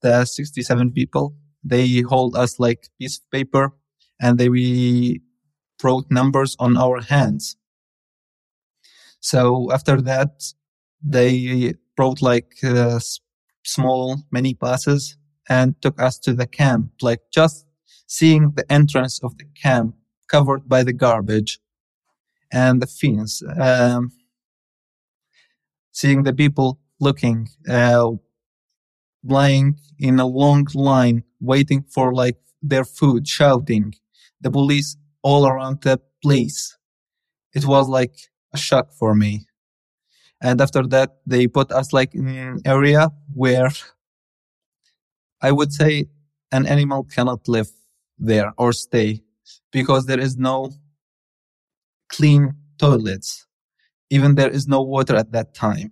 the 0.01 0.25
67 0.25 0.91
people. 0.91 1.35
They 1.63 2.01
hold 2.01 2.35
us 2.35 2.59
like 2.59 2.87
piece 2.99 3.17
of 3.17 3.29
paper 3.31 3.73
and 4.21 4.37
they 4.37 4.49
we 4.49 5.21
wrote 5.83 6.05
numbers 6.09 6.55
on 6.59 6.77
our 6.77 7.01
hands. 7.01 7.57
So 9.19 9.71
after 9.71 10.01
that, 10.01 10.43
they 11.03 11.73
brought 11.95 12.21
like 12.21 12.53
uh, 12.63 12.99
small 13.63 14.23
mini 14.31 14.53
buses 14.53 15.17
and 15.49 15.79
took 15.81 16.01
us 16.01 16.17
to 16.19 16.33
the 16.33 16.47
camp, 16.47 16.91
like 17.01 17.21
just 17.33 17.65
seeing 18.07 18.51
the 18.51 18.71
entrance 18.71 19.19
of 19.23 19.37
the 19.37 19.45
camp 19.61 19.95
covered 20.27 20.67
by 20.67 20.83
the 20.83 20.93
garbage 20.93 21.59
and 22.51 22.81
the 22.81 22.87
fence, 22.87 23.41
um, 23.59 24.11
seeing 25.91 26.23
the 26.23 26.33
people 26.33 26.79
looking, 26.99 27.49
uh, 27.69 28.11
lying 29.23 29.79
in 29.99 30.19
a 30.19 30.25
long 30.25 30.67
line, 30.73 31.23
waiting 31.39 31.83
for 31.83 32.13
like 32.13 32.37
their 32.61 32.85
food, 32.85 33.27
shouting, 33.27 33.93
the 34.41 34.51
police 34.51 34.97
all 35.21 35.47
around 35.47 35.81
the 35.81 35.99
place. 36.23 36.77
It 37.53 37.65
was 37.65 37.89
like 37.89 38.15
a 38.53 38.57
shock 38.57 38.91
for 38.91 39.15
me. 39.15 39.45
And 40.41 40.61
after 40.61 40.85
that, 40.87 41.17
they 41.25 41.47
put 41.47 41.71
us 41.71 41.93
like 41.93 42.13
in 42.13 42.27
an 42.27 42.61
area 42.65 43.09
where 43.33 43.71
I 45.41 45.51
would 45.51 45.73
say 45.73 46.05
an 46.51 46.65
animal 46.65 47.03
cannot 47.03 47.47
live 47.47 47.69
there 48.17 48.53
or 48.57 48.73
stay 48.73 49.21
because 49.71 50.05
there 50.05 50.19
is 50.19 50.37
no 50.37 50.71
clean 52.09 52.55
toilets. 52.77 53.45
Even 54.09 54.35
there 54.35 54.49
is 54.49 54.67
no 54.67 54.81
water 54.81 55.15
at 55.15 55.31
that 55.31 55.53
time. 55.53 55.91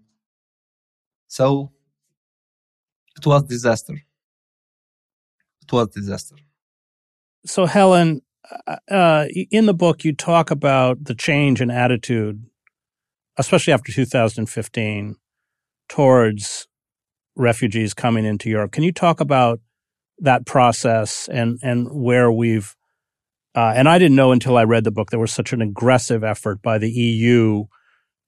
So 1.38 1.72
it 3.18 3.26
was 3.26 3.44
disaster. 3.44 3.96
It 5.64 5.74
was 5.74 5.90
disaster. 5.90 6.36
So 7.46 7.66
Helen, 7.66 8.22
uh, 8.68 8.78
uh 8.90 9.26
in 9.52 9.66
the 9.66 9.74
book, 9.74 10.06
you 10.06 10.14
talk 10.14 10.50
about 10.50 11.04
the 11.04 11.16
change 11.16 11.62
in 11.62 11.70
attitude 11.70 12.38
especially 13.38 13.74
after 13.74 13.92
2015, 13.92 15.16
towards 15.90 16.68
refugees 17.36 17.94
coming 17.94 18.26
into 18.26 18.50
Europe. 18.50 18.72
Can 18.72 18.84
you 18.84 18.94
talk 18.94 19.20
about 19.20 19.60
that 20.20 20.46
process 20.46 21.28
and 21.28 21.60
and 21.62 21.90
where 21.92 22.32
we've 22.32 22.74
uh, 23.54 23.74
and 23.76 23.90
I 23.90 24.00
didn't 24.00 24.16
know 24.16 24.32
until 24.32 24.56
I 24.56 24.64
read 24.64 24.86
the 24.86 24.92
book 24.92 25.10
there 25.10 25.20
was 25.20 25.34
such 25.34 25.52
an 25.52 25.62
aggressive 25.62 26.24
effort 26.24 26.62
by 26.62 26.78
the 26.78 26.90
EU 26.90 27.66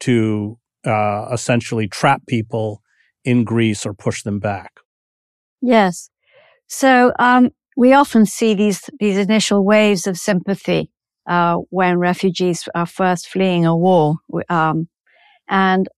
to 0.02 0.60
uh, 0.86 1.30
essentially 1.32 1.88
trap 1.88 2.24
people 2.28 2.82
in 3.28 3.44
Greece 3.44 3.86
or 3.86 3.94
push 3.94 4.24
them 4.24 4.40
back. 4.40 4.72
Yes. 5.62 6.10
So 6.68 7.12
um, 7.20 7.50
we 7.76 7.92
often 7.92 8.26
see 8.26 8.54
these 8.54 8.90
these 9.02 9.18
initial 9.18 9.66
waves 9.66 10.08
of 10.08 10.18
sympathy 10.18 10.90
uh, 11.28 11.58
when 11.70 12.00
refugees 12.00 12.70
are 12.74 12.86
first 12.86 13.28
fleeing 13.28 13.66
a 13.66 13.76
war. 13.76 14.16
Um, 14.50 14.88
and 15.50 15.90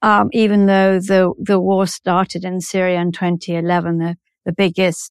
um, 0.00 0.30
even 0.32 0.66
though 0.66 1.00
the 1.00 1.32
the 1.38 1.58
war 1.58 1.88
started 1.88 2.44
in 2.44 2.60
Syria 2.60 3.00
in 3.00 3.10
2011, 3.10 3.98
the 3.98 4.16
the 4.46 4.52
biggest 4.52 5.10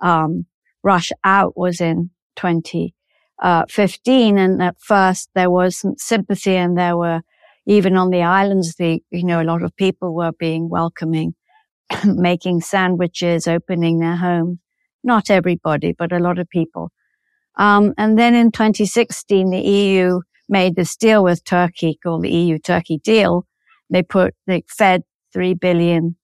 um, 0.00 0.46
rush 0.82 1.12
out 1.22 1.54
was 1.54 1.82
in 1.82 2.10
2015, 2.36 4.38
uh, 4.38 4.40
and 4.40 4.62
at 4.62 4.80
first 4.80 5.28
there 5.34 5.50
was 5.50 5.76
some 5.76 5.96
sympathy, 5.98 6.56
and 6.56 6.78
there 6.78 6.96
were 6.96 7.20
even 7.66 7.96
on 7.96 8.10
the 8.10 8.22
islands, 8.22 8.76
the 8.76 9.02
you 9.10 9.24
know 9.24 9.40
a 9.40 9.44
lot 9.44 9.62
of 9.62 9.74
people 9.76 10.14
were 10.14 10.32
being 10.38 10.68
welcoming, 10.68 11.34
making 12.04 12.60
sandwiches, 12.60 13.46
opening 13.46 13.98
their 13.98 14.16
homes. 14.16 14.58
Not 15.02 15.30
everybody, 15.30 15.92
but 15.92 16.12
a 16.12 16.18
lot 16.18 16.38
of 16.38 16.48
people. 16.48 16.90
Um, 17.56 17.92
and 17.98 18.18
then 18.18 18.34
in 18.34 18.50
2016, 18.50 19.50
the 19.50 19.60
EU 19.60 20.20
made 20.48 20.76
this 20.76 20.96
deal 20.96 21.22
with 21.22 21.44
Turkey 21.44 21.98
called 22.02 22.22
the 22.22 22.30
EU 22.30 22.58
Turkey 22.58 22.98
deal. 22.98 23.46
They 23.90 24.02
put, 24.02 24.34
they 24.46 24.64
fed 24.66 25.02
three 25.32 25.54
billion 25.54 26.16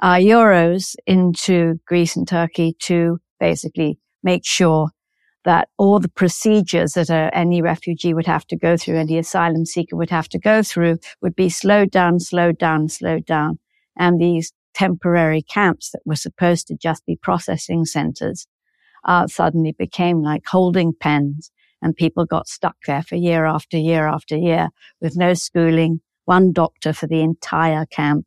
uh, 0.00 0.14
euros 0.14 0.94
into 1.06 1.80
Greece 1.86 2.16
and 2.16 2.28
Turkey 2.28 2.76
to 2.80 3.18
basically 3.40 3.98
make 4.22 4.44
sure 4.44 4.90
that 5.44 5.68
all 5.78 5.98
the 5.98 6.08
procedures 6.08 6.92
that 6.92 7.10
a, 7.10 7.30
any 7.32 7.62
refugee 7.62 8.14
would 8.14 8.26
have 8.26 8.46
to 8.46 8.56
go 8.56 8.76
through, 8.76 8.96
any 8.96 9.18
asylum 9.18 9.64
seeker 9.64 9.96
would 9.96 10.10
have 10.10 10.28
to 10.28 10.38
go 10.38 10.62
through 10.62 10.98
would 11.22 11.36
be 11.36 11.48
slowed 11.48 11.90
down, 11.90 12.20
slowed 12.20 12.58
down, 12.58 12.88
slowed 12.88 13.24
down. 13.24 13.58
And 13.96 14.20
these 14.20 14.52
temporary 14.74 15.42
camps 15.42 15.90
that 15.90 16.02
were 16.04 16.16
supposed 16.16 16.66
to 16.68 16.76
just 16.76 17.04
be 17.06 17.16
processing 17.16 17.84
centers 17.84 18.46
uh, 19.04 19.26
suddenly 19.26 19.74
became 19.76 20.22
like 20.22 20.42
holding 20.46 20.92
pens 20.92 21.50
and 21.80 21.96
people 21.96 22.24
got 22.24 22.48
stuck 22.48 22.76
there 22.86 23.02
for 23.02 23.16
year 23.16 23.44
after 23.44 23.76
year 23.76 24.06
after 24.06 24.36
year 24.36 24.68
with 25.00 25.16
no 25.16 25.34
schooling, 25.34 26.00
one 26.24 26.52
doctor 26.52 26.92
for 26.92 27.06
the 27.06 27.20
entire 27.20 27.86
camp, 27.86 28.26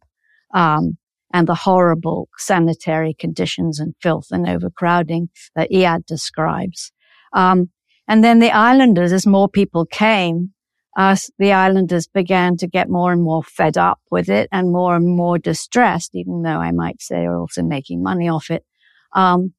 um, 0.54 0.98
and 1.34 1.48
the 1.48 1.56
horrible 1.56 2.28
sanitary 2.38 3.14
conditions 3.14 3.80
and 3.80 3.96
filth 4.02 4.28
and 4.32 4.48
overcrowding 4.48 5.30
that 5.56 5.72
Eyad 5.72 6.06
describes. 6.06 6.92
Um, 7.34 7.70
and 8.08 8.24
then 8.24 8.40
the 8.40 8.52
islanders, 8.52 9.12
as 9.12 9.26
more 9.26 9.48
people 9.48 9.86
came, 9.86 10.54
uh, 10.98 11.16
the 11.40 11.54
islanders 11.54 12.08
began 12.08 12.58
to 12.58 12.68
get 12.68 12.90
more 12.90 13.14
and 13.14 13.24
more 13.24 13.44
fed 13.44 13.78
up 13.78 14.00
with 14.10 14.30
it 14.30 14.50
and 14.52 14.72
more 14.72 14.96
and 14.96 15.08
more 15.08 15.38
distressed, 15.38 16.16
even 16.16 16.42
though 16.42 16.60
I 16.60 16.72
might 16.72 17.02
say 17.02 17.26
are 17.26 17.38
also 17.38 17.64
making 17.64 18.04
money 18.04 18.28
off 18.28 18.52
it. 18.52 18.66
Um, 19.14 19.54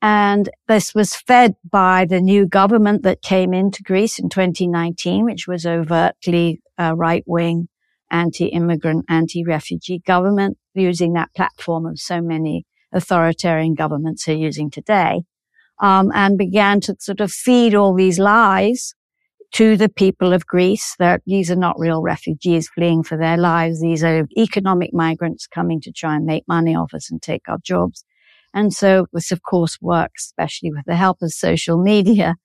and 0.00 0.48
this 0.66 0.94
was 0.94 1.14
fed 1.14 1.54
by 1.70 2.04
the 2.04 2.20
new 2.20 2.46
government 2.46 3.04
that 3.04 3.22
came 3.22 3.54
into 3.54 3.84
Greece 3.84 4.18
in 4.18 4.28
2019, 4.28 5.24
which 5.24 5.46
was 5.46 5.64
overtly 5.64 6.60
a 6.76 6.96
right 6.96 7.22
wing, 7.24 7.68
anti-immigrant, 8.10 9.04
anti-refugee 9.08 10.00
government 10.00 10.58
using 10.74 11.12
that 11.12 11.32
platform 11.36 11.86
of 11.86 12.00
so 12.00 12.20
many 12.20 12.66
authoritarian 12.92 13.74
governments 13.74 14.26
are 14.26 14.34
using 14.34 14.70
today. 14.70 15.22
Um, 15.82 16.12
and 16.14 16.38
began 16.38 16.80
to 16.82 16.94
sort 17.00 17.20
of 17.20 17.32
feed 17.32 17.74
all 17.74 17.92
these 17.92 18.18
lies 18.18 18.94
to 19.54 19.76
the 19.76 19.88
people 19.88 20.32
of 20.32 20.46
Greece 20.46 20.94
that 20.98 21.22
these 21.26 21.50
are 21.50 21.56
not 21.56 21.78
real 21.78 22.02
refugees 22.02 22.68
fleeing 22.68 23.02
for 23.02 23.18
their 23.18 23.36
lives. 23.36 23.80
These 23.80 24.02
are 24.02 24.26
economic 24.38 24.94
migrants 24.94 25.46
coming 25.46 25.80
to 25.82 25.92
try 25.92 26.16
and 26.16 26.24
make 26.24 26.44
money 26.48 26.74
off 26.74 26.94
us 26.94 27.10
and 27.10 27.20
take 27.20 27.48
our 27.48 27.58
jobs. 27.62 28.04
And 28.54 28.72
so 28.72 29.06
this, 29.12 29.30
of 29.32 29.42
course, 29.42 29.78
works, 29.80 30.26
especially 30.26 30.70
with 30.70 30.84
the 30.86 30.96
help 30.96 31.18
of 31.20 31.32
social 31.32 31.82
media 31.82 32.36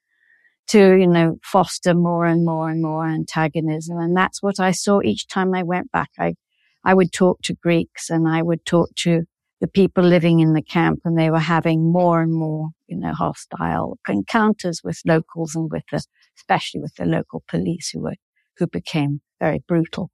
to, 0.67 0.95
you 0.95 1.07
know, 1.07 1.37
foster 1.43 1.93
more 1.93 2.25
and 2.25 2.45
more 2.45 2.69
and 2.69 2.81
more 2.81 3.07
antagonism. 3.07 3.97
And 3.97 4.15
that's 4.15 4.43
what 4.43 4.59
I 4.59 4.71
saw 4.71 5.01
each 5.01 5.27
time 5.27 5.53
I 5.53 5.63
went 5.63 5.91
back. 5.91 6.09
I, 6.19 6.35
I 6.83 6.93
would 6.93 7.11
talk 7.13 7.41
to 7.43 7.55
Greeks 7.55 8.09
and 8.09 8.27
I 8.27 8.41
would 8.41 8.65
talk 8.65 8.89
to 8.97 9.23
the 9.59 9.67
people 9.67 10.03
living 10.03 10.39
in 10.39 10.53
the 10.53 10.61
camp 10.61 10.99
and 11.03 11.17
they 11.17 11.29
were 11.29 11.39
having 11.39 11.91
more 11.91 12.21
and 12.21 12.33
more, 12.33 12.69
you 12.87 12.97
know, 12.97 13.13
hostile 13.13 13.97
encounters 14.07 14.81
with 14.83 15.01
locals 15.05 15.55
and 15.55 15.71
with 15.71 15.83
the, 15.91 16.03
especially 16.37 16.79
with 16.81 16.93
the 16.95 17.05
local 17.05 17.43
police 17.47 17.89
who 17.89 18.01
were, 18.01 18.15
who 18.57 18.67
became 18.67 19.21
very 19.39 19.63
brutal. 19.67 20.11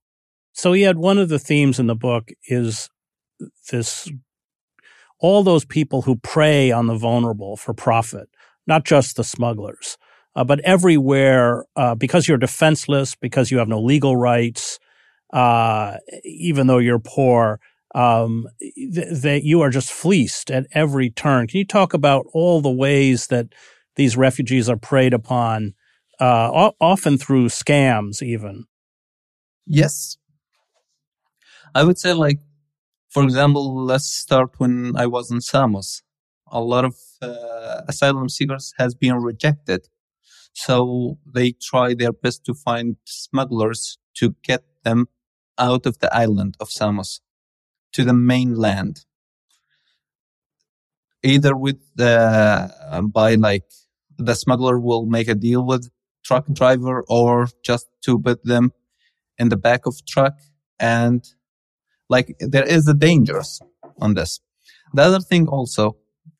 So 0.53 0.71
he 0.73 0.83
had 0.83 0.97
one 0.97 1.17
of 1.17 1.29
the 1.29 1.39
themes 1.39 1.79
in 1.79 1.87
the 1.87 1.95
book 1.95 2.29
is 2.47 2.89
this, 3.71 4.09
all 5.19 5.43
those 5.43 5.65
people 5.65 6.03
who 6.03 6.15
prey 6.17 6.71
on 6.71 6.87
the 6.87 6.95
vulnerable 6.95 7.57
for 7.57 7.73
profit, 7.73 8.29
not 8.65 8.85
just 8.85 9.17
the 9.17 9.23
smugglers, 9.23 9.97
uh, 10.35 10.43
but 10.43 10.59
everywhere, 10.61 11.65
uh, 11.75 11.95
because 11.95 12.27
you're 12.27 12.37
defenseless, 12.37 13.15
because 13.15 13.51
you 13.51 13.57
have 13.57 13.67
no 13.67 13.81
legal 13.81 14.15
rights, 14.15 14.79
uh, 15.33 15.97
even 16.23 16.67
though 16.67 16.77
you're 16.77 16.99
poor, 16.99 17.59
um, 17.93 18.47
th- 18.59 19.21
that 19.21 19.41
you 19.43 19.61
are 19.61 19.69
just 19.69 19.91
fleeced 19.91 20.49
at 20.51 20.67
every 20.73 21.09
turn. 21.09 21.47
Can 21.47 21.59
you 21.59 21.65
talk 21.65 21.93
about 21.93 22.25
all 22.33 22.61
the 22.61 22.71
ways 22.71 23.27
that 23.27 23.47
these 23.95 24.17
refugees 24.17 24.69
are 24.69 24.77
preyed 24.77 25.13
upon, 25.13 25.73
uh, 26.19 26.71
often 26.79 27.17
through 27.17 27.49
scams, 27.49 28.21
even? 28.21 28.65
Yes. 29.65 30.17
I 31.75 31.83
would 31.83 31.97
say, 31.97 32.13
like, 32.13 32.39
for 33.09 33.23
example, 33.23 33.85
let's 33.85 34.07
start 34.07 34.51
when 34.57 34.95
I 34.97 35.05
was 35.05 35.31
in 35.31 35.41
Samos. 35.41 36.01
A 36.51 36.59
lot 36.59 36.85
of 36.85 36.95
uh, 37.21 37.81
asylum 37.87 38.29
seekers 38.29 38.73
has 38.77 38.95
been 38.95 39.15
rejected. 39.15 39.87
So 40.53 41.17
they 41.25 41.53
try 41.53 41.95
their 41.95 42.13
best 42.13 42.45
to 42.45 42.53
find 42.53 42.97
smugglers 43.05 43.97
to 44.15 44.35
get 44.43 44.63
them 44.83 45.07
out 45.57 45.85
of 45.85 45.99
the 45.99 46.15
island 46.15 46.55
of 46.59 46.69
Samos 46.69 47.21
to 47.93 48.03
the 48.03 48.13
mainland. 48.13 49.05
Either 51.23 51.55
with 51.55 51.79
the, 51.95 52.73
uh, 52.91 53.01
by 53.01 53.35
like, 53.35 53.63
the 54.17 54.35
smuggler 54.35 54.79
will 54.79 55.05
make 55.05 55.27
a 55.27 55.35
deal 55.35 55.65
with 55.65 55.89
truck 56.23 56.45
driver 56.53 57.03
or 57.07 57.47
just 57.63 57.87
to 58.01 58.19
put 58.19 58.43
them 58.43 58.71
in 59.37 59.49
the 59.49 59.57
back 59.57 59.85
of 59.85 60.05
truck 60.05 60.33
and 60.79 61.25
like 62.09 62.35
there 62.39 62.63
is 62.63 62.87
a 62.87 62.93
dangers 62.93 63.59
on 63.99 64.13
this. 64.13 64.39
The 64.93 65.01
other 65.01 65.19
thing 65.19 65.47
also, 65.47 65.97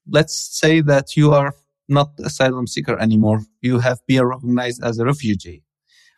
let's 0.08 0.36
say 0.60 0.82
that 0.82 1.16
you 1.18 1.32
are 1.34 1.54
not 1.90 2.12
asylum 2.20 2.68
seeker 2.68 2.98
anymore. 3.00 3.42
You 3.62 3.80
have 3.80 4.00
been 4.08 4.24
recognized 4.24 4.84
as 4.84 5.00
a 5.00 5.06
refugee. 5.06 5.64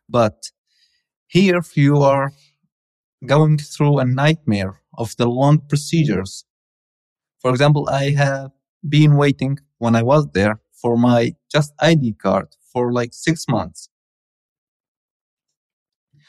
But 0.09 0.51
here 1.27 1.61
you 1.73 1.97
are 1.97 2.31
going 3.25 3.57
through 3.57 3.99
a 3.99 4.05
nightmare 4.05 4.81
of 4.97 5.15
the 5.17 5.27
long 5.27 5.59
procedures. 5.59 6.45
For 7.39 7.51
example, 7.51 7.87
I 7.89 8.11
have 8.11 8.51
been 8.87 9.15
waiting 9.17 9.59
when 9.77 9.95
I 9.95 10.03
was 10.03 10.27
there 10.33 10.59
for 10.73 10.97
my 10.97 11.35
just 11.51 11.73
ID 11.79 12.13
card 12.13 12.47
for 12.71 12.91
like 12.91 13.13
six 13.13 13.45
months. 13.47 13.89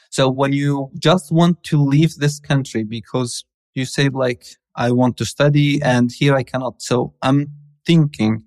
So 0.09 0.29
when 0.29 0.53
you 0.53 0.89
just 0.97 1.31
want 1.31 1.63
to 1.65 1.77
leave 1.83 2.15
this 2.15 2.39
country 2.39 2.83
because 2.83 3.45
you 3.73 3.85
say 3.85 4.09
like, 4.09 4.45
I 4.75 4.91
want 4.91 5.17
to 5.17 5.25
study 5.25 5.81
and 5.81 6.11
here 6.11 6.35
I 6.35 6.43
cannot. 6.43 6.81
So 6.81 7.13
I'm 7.21 7.47
thinking 7.85 8.43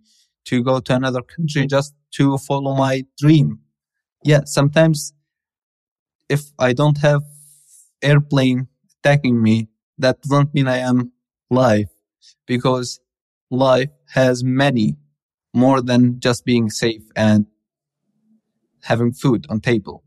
to 0.46 0.62
go 0.62 0.80
to 0.80 0.94
another 0.94 1.22
country 1.22 1.66
just 1.66 1.94
to 2.12 2.38
follow 2.38 2.74
my 2.74 3.04
dream. 3.18 3.60
Yeah, 4.24 4.42
sometimes 4.44 5.12
if 6.28 6.42
I 6.58 6.72
don't 6.72 6.98
have 6.98 7.22
airplane 8.02 8.68
attacking 8.98 9.42
me, 9.42 9.68
that 10.00 10.20
doesn't 10.22 10.54
mean 10.54 10.68
I 10.68 10.78
am 10.78 11.12
live 11.50 11.88
because 12.46 13.00
life 13.50 13.90
has 14.14 14.44
many 14.44 14.96
more 15.54 15.80
than 15.80 16.20
just 16.20 16.44
being 16.44 16.70
safe 16.70 17.02
and 17.16 17.46
having 18.82 19.12
food 19.12 19.46
on 19.48 19.60
table. 19.60 20.04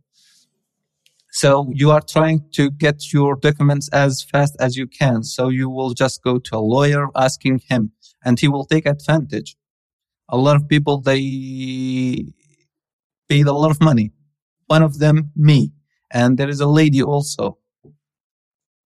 So 1.31 1.71
you 1.73 1.89
are 1.91 2.01
trying 2.01 2.45
to 2.53 2.69
get 2.69 3.11
your 3.11 3.35
documents 3.35 3.89
as 3.89 4.23
fast 4.23 4.55
as 4.59 4.77
you 4.77 4.87
can. 4.87 5.23
So 5.23 5.49
you 5.49 5.69
will 5.69 5.93
just 5.93 6.23
go 6.23 6.37
to 6.37 6.57
a 6.57 6.59
lawyer 6.59 7.07
asking 7.15 7.61
him 7.69 7.91
and 8.23 8.39
he 8.39 8.47
will 8.47 8.65
take 8.65 8.85
advantage 8.85 9.57
a 10.29 10.37
lot 10.37 10.55
of 10.55 10.67
people 10.67 10.99
they 10.99 12.25
paid 13.29 13.45
a 13.47 13.53
lot 13.53 13.71
of 13.71 13.81
money. 13.81 14.11
One 14.67 14.81
of 14.81 14.99
them, 14.99 15.31
me, 15.35 15.73
and 16.11 16.37
there 16.37 16.49
is 16.49 16.59
a 16.59 16.67
lady 16.67 17.03
also 17.03 17.57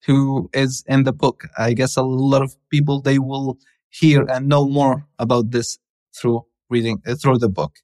who 0.05 0.49
is 0.53 0.83
in 0.87 1.03
the 1.03 1.13
book. 1.13 1.47
I 1.57 1.73
guess 1.73 1.97
a 1.97 2.03
lot 2.03 2.41
of 2.41 2.55
people 2.69 3.01
they 3.01 3.19
will 3.19 3.57
hear 3.89 4.23
and 4.23 4.47
know 4.47 4.67
more 4.67 5.05
about 5.17 5.51
this 5.51 5.77
through 6.15 6.45
reading 6.69 7.01
uh, 7.07 7.15
through 7.15 7.39
the 7.39 7.49
book. 7.49 7.77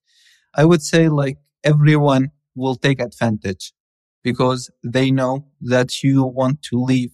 I 0.56 0.66
would 0.66 0.82
say 0.82 1.10
like 1.10 1.38
everyone 1.64 2.32
will 2.56 2.76
take 2.76 3.02
advantage 3.02 3.74
because 4.24 4.70
they 4.84 5.12
know 5.12 5.48
that 5.62 6.04
you 6.04 6.24
want 6.24 6.62
to 6.64 6.82
leave 6.82 7.12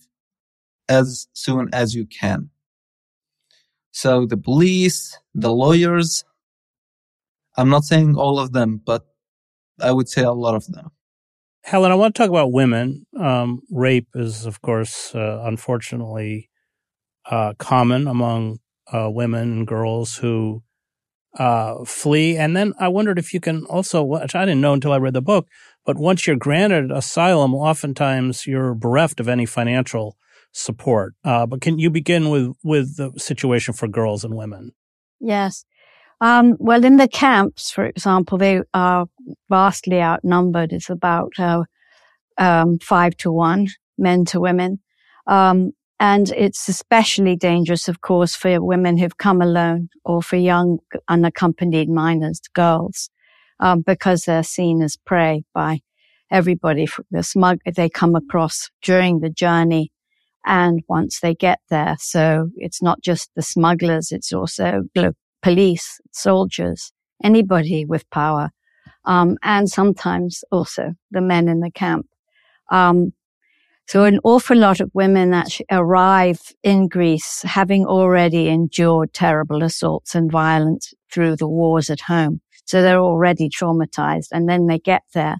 as 0.88 1.28
soon 1.34 1.70
as 1.74 1.96
you 1.96 2.06
can. 2.06 2.50
So 3.92 4.26
the 4.26 4.38
police, 4.38 5.18
the 5.34 5.52
lawyers, 5.52 6.24
I'm 7.58 7.70
not 7.70 7.84
saying 7.84 8.16
all 8.16 8.40
of 8.40 8.54
them, 8.54 8.82
but 8.86 9.06
I 9.80 9.92
would 9.92 10.08
say 10.10 10.24
a 10.24 10.32
lot 10.32 10.56
of 10.56 10.68
them. 10.68 10.92
Helen, 11.64 11.92
I 11.92 11.96
want 11.96 12.16
to 12.16 12.22
talk 12.22 12.30
about 12.30 12.52
women. 12.52 13.06
Um, 13.18 13.62
rape 13.72 14.08
is, 14.16 14.46
of 14.46 14.62
course, 14.62 15.14
uh, 15.14 15.42
unfortunately 15.44 16.50
uh, 17.30 17.54
common 17.58 18.08
among 18.08 18.60
uh, 18.92 19.10
women 19.10 19.52
and 19.52 19.68
girls 19.68 20.16
who 20.16 20.64
uh, 21.38 21.86
flee. 21.86 22.36
And 22.38 22.58
then 22.58 22.74
I 22.80 22.88
wondered 22.88 23.20
if 23.20 23.34
you 23.34 23.40
can 23.40 23.66
also, 23.66 24.04
which 24.04 24.36
I 24.36 24.46
didn't 24.46 24.62
know 24.62 24.74
until 24.74 24.92
I 24.92 24.98
read 24.98 25.14
the 25.14 25.22
book, 25.22 25.48
but 25.86 25.98
once 25.98 26.28
you're 26.28 26.36
granted 26.36 26.92
asylum, 26.92 27.56
oftentimes 27.56 28.46
you're 28.46 28.74
bereft 28.74 29.20
of 29.20 29.28
any 29.30 29.46
financial 29.46 30.18
support. 30.52 31.14
Uh, 31.24 31.46
but 31.46 31.62
can 31.62 31.80
you 31.80 31.90
begin 31.90 32.30
with 32.30 32.54
with 32.64 32.98
the 32.98 33.12
situation 33.18 33.74
for 33.74 33.88
girls 33.88 34.24
and 34.24 34.36
women? 34.36 34.74
Yes. 35.20 35.64
Um, 36.22 36.56
well, 36.60 36.86
in 36.86 36.98
the 36.98 37.08
camps, 37.08 37.72
for 37.72 37.84
example, 37.84 38.38
they 38.38 38.62
are 38.76 39.08
vastly 39.50 40.02
outnumbered. 40.02 40.72
It's 40.72 40.90
about 40.90 41.34
uh, 41.40 41.64
um, 42.38 42.78
five 42.78 43.18
to 43.18 43.32
one, 43.32 43.68
men 43.98 44.26
to 44.26 44.40
women. 44.40 44.80
Um, 45.26 45.72
and 46.00 46.30
it's 46.32 46.70
especially 46.70 47.36
dangerous, 47.36 47.88
of 47.88 48.02
course, 48.02 48.36
for 48.36 48.64
women 48.64 48.98
who've 48.98 49.18
come 49.18 49.42
alone 49.42 49.90
or 50.06 50.22
for 50.22 50.36
young 50.36 50.80
unaccompanied 51.08 51.90
minors, 51.90 52.40
girls, 52.54 53.10
um, 53.60 53.82
because 53.82 54.24
they're 54.24 54.44
seen 54.44 54.82
as 54.84 54.98
prey 54.98 55.44
by 55.54 55.80
everybody. 56.32 56.88
The 57.10 57.24
smug 57.24 57.60
they 57.66 57.90
come 57.90 58.16
across 58.16 58.70
during 58.84 59.20
the 59.20 59.30
journey 59.30 59.92
and 60.46 60.82
once 60.88 61.20
they 61.20 61.36
get 61.36 61.60
there. 61.70 61.96
So 62.00 62.50
it's 62.56 62.82
not 62.82 63.02
just 63.02 63.30
the 63.36 63.44
smugglers, 63.44 64.12
it's 64.12 64.34
also 64.34 64.84
police, 65.42 66.00
soldiers, 66.12 66.92
anybody 67.24 67.86
with 67.86 68.10
power, 68.10 68.52
um, 69.06 69.38
and 69.44 69.70
sometimes 69.70 70.44
also 70.52 70.94
the 71.12 71.22
men 71.22 71.48
in 71.48 71.60
the 71.60 71.72
camp. 71.72 72.08
Um, 72.72 73.14
so 73.88 74.06
an 74.06 74.20
awful 74.24 74.58
lot 74.58 74.80
of 74.80 74.90
women 74.94 75.34
actually 75.34 75.66
arrive 75.72 76.40
in 76.64 76.88
Greece 76.88 77.42
having 77.44 77.86
already 77.86 78.48
endured 78.48 79.14
terrible 79.14 79.64
assaults 79.64 80.16
and 80.16 80.32
violence 80.32 80.94
through 81.12 81.36
the 81.36 81.48
wars 81.48 81.90
at 81.90 82.00
home. 82.02 82.40
So 82.66 82.82
they're 82.82 83.00
already 83.00 83.50
traumatized 83.50 84.28
and 84.32 84.48
then 84.48 84.68
they 84.68 84.80
get 84.80 85.02
there 85.14 85.38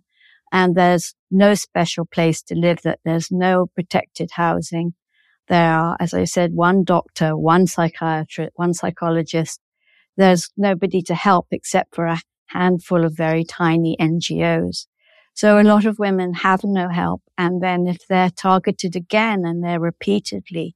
and 0.52 0.76
there's 0.76 1.16
no 1.30 1.54
special 1.54 2.06
place 2.06 2.42
to 2.44 2.56
live, 2.56 2.82
that 2.84 3.00
there's 3.06 3.32
no 3.32 3.68
protected 3.68 4.32
housing. 4.32 4.94
There 5.48 5.72
are, 5.72 5.96
as 6.00 6.14
I 6.14 6.26
said, 6.26 6.54
one 6.54 6.84
doctor, 6.84 7.38
one 7.38 7.68
psychiatrist, 7.68 8.52
one 8.56 8.74
psychologist. 8.74 9.62
There's 10.18 10.50
nobody 10.58 11.02
to 11.04 11.16
help 11.16 11.48
except 11.52 11.96
for 11.96 12.06
a 12.06 12.22
handful 12.48 13.06
of 13.06 13.16
very 13.16 13.44
tiny 13.44 13.96
NGOs. 14.00 14.88
So 15.34 15.60
a 15.60 15.64
lot 15.64 15.86
of 15.86 16.00
women 16.00 16.34
have 16.34 16.64
no 16.64 16.90
help. 16.90 17.22
And 17.38 17.64
then 17.64 17.88
if 17.88 18.06
they're 18.08 18.30
targeted 18.30 18.96
again 18.96 19.46
and 19.46 19.64
they're 19.64 19.80
repeatedly 19.80 20.76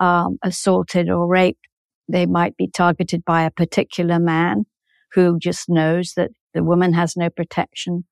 um, 0.00 0.38
assaulted 0.42 1.10
or 1.10 1.26
raped, 1.26 1.66
they 2.08 2.26
might 2.26 2.56
be 2.56 2.66
targeted 2.66 3.24
by 3.24 3.42
a 3.42 3.50
particular 3.50 4.18
man 4.18 4.64
who 5.12 5.38
just 5.38 5.68
knows 5.68 6.14
that 6.16 6.30
the 6.54 6.64
woman 6.64 6.94
has 6.94 7.16
no 7.16 7.28
protection 7.30 8.04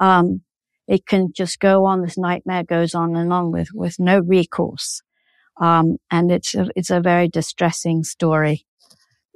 um, 0.00 0.42
it 0.86 1.06
can 1.06 1.32
just 1.34 1.58
go 1.58 1.84
on. 1.84 2.02
This 2.02 2.18
nightmare 2.18 2.62
goes 2.62 2.94
on 2.94 3.16
and 3.16 3.32
on 3.32 3.50
with, 3.50 3.68
with 3.74 3.98
no 3.98 4.20
recourse. 4.20 5.02
Um, 5.60 5.96
and 6.10 6.30
it's 6.30 6.54
a, 6.54 6.68
it's 6.76 6.90
a 6.90 7.00
very 7.00 7.28
distressing 7.28 8.04
story. 8.04 8.66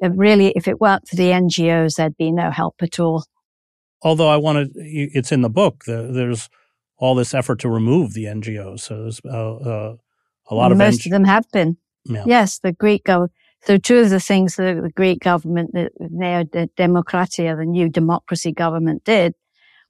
Really, 0.01 0.53
if 0.57 0.67
it 0.67 0.81
weren't 0.81 1.07
for 1.09 1.17
the 1.17 1.31
NGOs, 1.31 1.97
there'd 1.97 2.17
be 2.17 2.33
no 2.33 2.51
help 2.51 2.77
at 2.81 2.99
all. 2.99 3.25
Although 4.03 4.29
I 4.29 4.37
wanted, 4.37 4.73
it's 4.75 5.31
in 5.31 5.43
the 5.43 5.51
book. 5.51 5.85
there's 5.87 6.49
all 6.97 7.15
this 7.15 7.35
effort 7.35 7.59
to 7.61 7.69
remove 7.69 8.15
the 8.15 8.25
NGOs. 8.25 8.81
So 8.81 9.03
there's 9.03 9.21
uh, 9.25 9.57
uh, 9.57 9.97
a 10.49 10.55
lot 10.55 10.73
of 10.73 10.79
most 10.79 11.07
of 11.07 11.13
them 11.13 11.25
have 11.25 11.51
been. 11.51 11.77
Yeah. 12.05 12.25
Yes, 12.27 12.59
the 12.59 12.73
Greek 12.73 13.05
government. 13.05 13.33
So 13.63 13.77
two 13.77 13.99
of 13.99 14.11
the 14.11 14.21
things 14.21 14.57
that 14.57 14.81
the 14.81 14.91
Greek 14.91 15.21
government, 15.21 15.73
the 15.75 15.91
Neo 15.99 16.45
Democratia, 16.45 17.57
the 17.57 17.67
new 17.67 17.91
democracy 17.91 18.53
government 18.53 19.05
did 19.05 19.35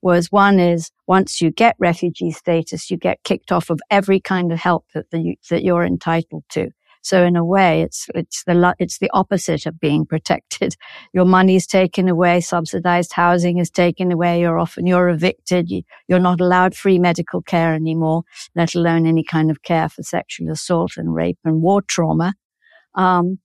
was 0.02 0.32
one 0.32 0.58
is 0.58 0.90
once 1.06 1.40
you 1.40 1.50
get 1.50 1.76
refugee 1.78 2.32
status, 2.32 2.90
you 2.90 2.96
get 2.96 3.22
kicked 3.22 3.52
off 3.52 3.70
of 3.70 3.80
every 3.90 4.18
kind 4.18 4.50
of 4.50 4.58
help 4.58 4.86
that 4.94 5.10
the, 5.10 5.36
that 5.50 5.62
you're 5.62 5.84
entitled 5.84 6.44
to. 6.50 6.70
So 7.02 7.24
in 7.24 7.36
a 7.36 7.44
way, 7.44 7.82
it's, 7.82 8.06
it's 8.14 8.44
the, 8.44 8.74
it's 8.78 8.98
the 8.98 9.10
opposite 9.12 9.66
of 9.66 9.80
being 9.80 10.04
protected. 10.04 10.76
Your 11.12 11.24
money 11.24 11.56
is 11.56 11.66
taken 11.66 12.08
away. 12.08 12.40
Subsidized 12.40 13.12
housing 13.12 13.58
is 13.58 13.70
taken 13.70 14.12
away. 14.12 14.40
You're 14.40 14.58
often, 14.58 14.86
you're 14.86 15.08
evicted. 15.08 15.70
You, 15.70 15.82
you're 16.08 16.18
not 16.18 16.40
allowed 16.40 16.74
free 16.74 16.98
medical 16.98 17.42
care 17.42 17.74
anymore, 17.74 18.24
let 18.54 18.74
alone 18.74 19.06
any 19.06 19.24
kind 19.24 19.50
of 19.50 19.62
care 19.62 19.88
for 19.88 20.02
sexual 20.02 20.50
assault 20.50 20.96
and 20.96 21.14
rape 21.14 21.38
and 21.44 21.62
war 21.62 21.82
trauma. 21.82 22.34
Um, 22.94 23.38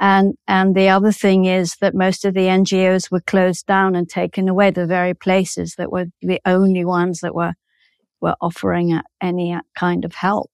and, 0.00 0.34
and 0.48 0.74
the 0.74 0.88
other 0.88 1.12
thing 1.12 1.44
is 1.44 1.76
that 1.82 1.94
most 1.94 2.24
of 2.24 2.32
the 2.32 2.46
NGOs 2.46 3.10
were 3.10 3.20
closed 3.20 3.66
down 3.66 3.94
and 3.94 4.08
taken 4.08 4.48
away, 4.48 4.70
the 4.70 4.86
very 4.86 5.12
places 5.12 5.74
that 5.76 5.92
were 5.92 6.06
the 6.22 6.40
only 6.46 6.86
ones 6.86 7.20
that 7.20 7.34
were, 7.34 7.52
were 8.20 8.34
offering 8.40 8.98
any 9.20 9.58
kind 9.74 10.06
of 10.06 10.14
help. 10.14 10.50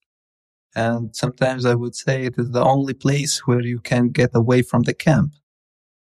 And 0.77 1.17
sometimes 1.17 1.67
I 1.67 1.75
would 1.75 1.97
say 1.97 2.25
it 2.25 2.35
is 2.39 2.51
the 2.51 2.63
only 2.63 2.95
place 2.95 3.47
where 3.47 3.63
you 3.63 3.81
can 3.81 4.11
get 4.11 4.31
away 4.35 4.63
from 4.63 4.83
the 4.83 4.95
camp. 4.95 5.33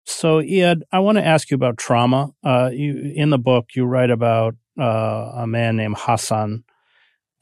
So, 0.06 0.40
Ed, 0.40 0.84
I 0.92 1.00
want 1.00 1.20
to 1.20 1.26
ask 1.26 1.52
you 1.52 1.56
about 1.56 1.78
trauma. 1.78 2.30
Uh, 2.44 2.72
you, 2.74 3.14
in 3.16 3.30
the 3.30 3.38
book, 3.38 3.76
you 3.76 3.86
write 3.86 4.10
about 4.10 4.56
uh, 4.80 5.32
a 5.36 5.46
man 5.46 5.76
named 5.76 5.98
Hassan 6.00 6.64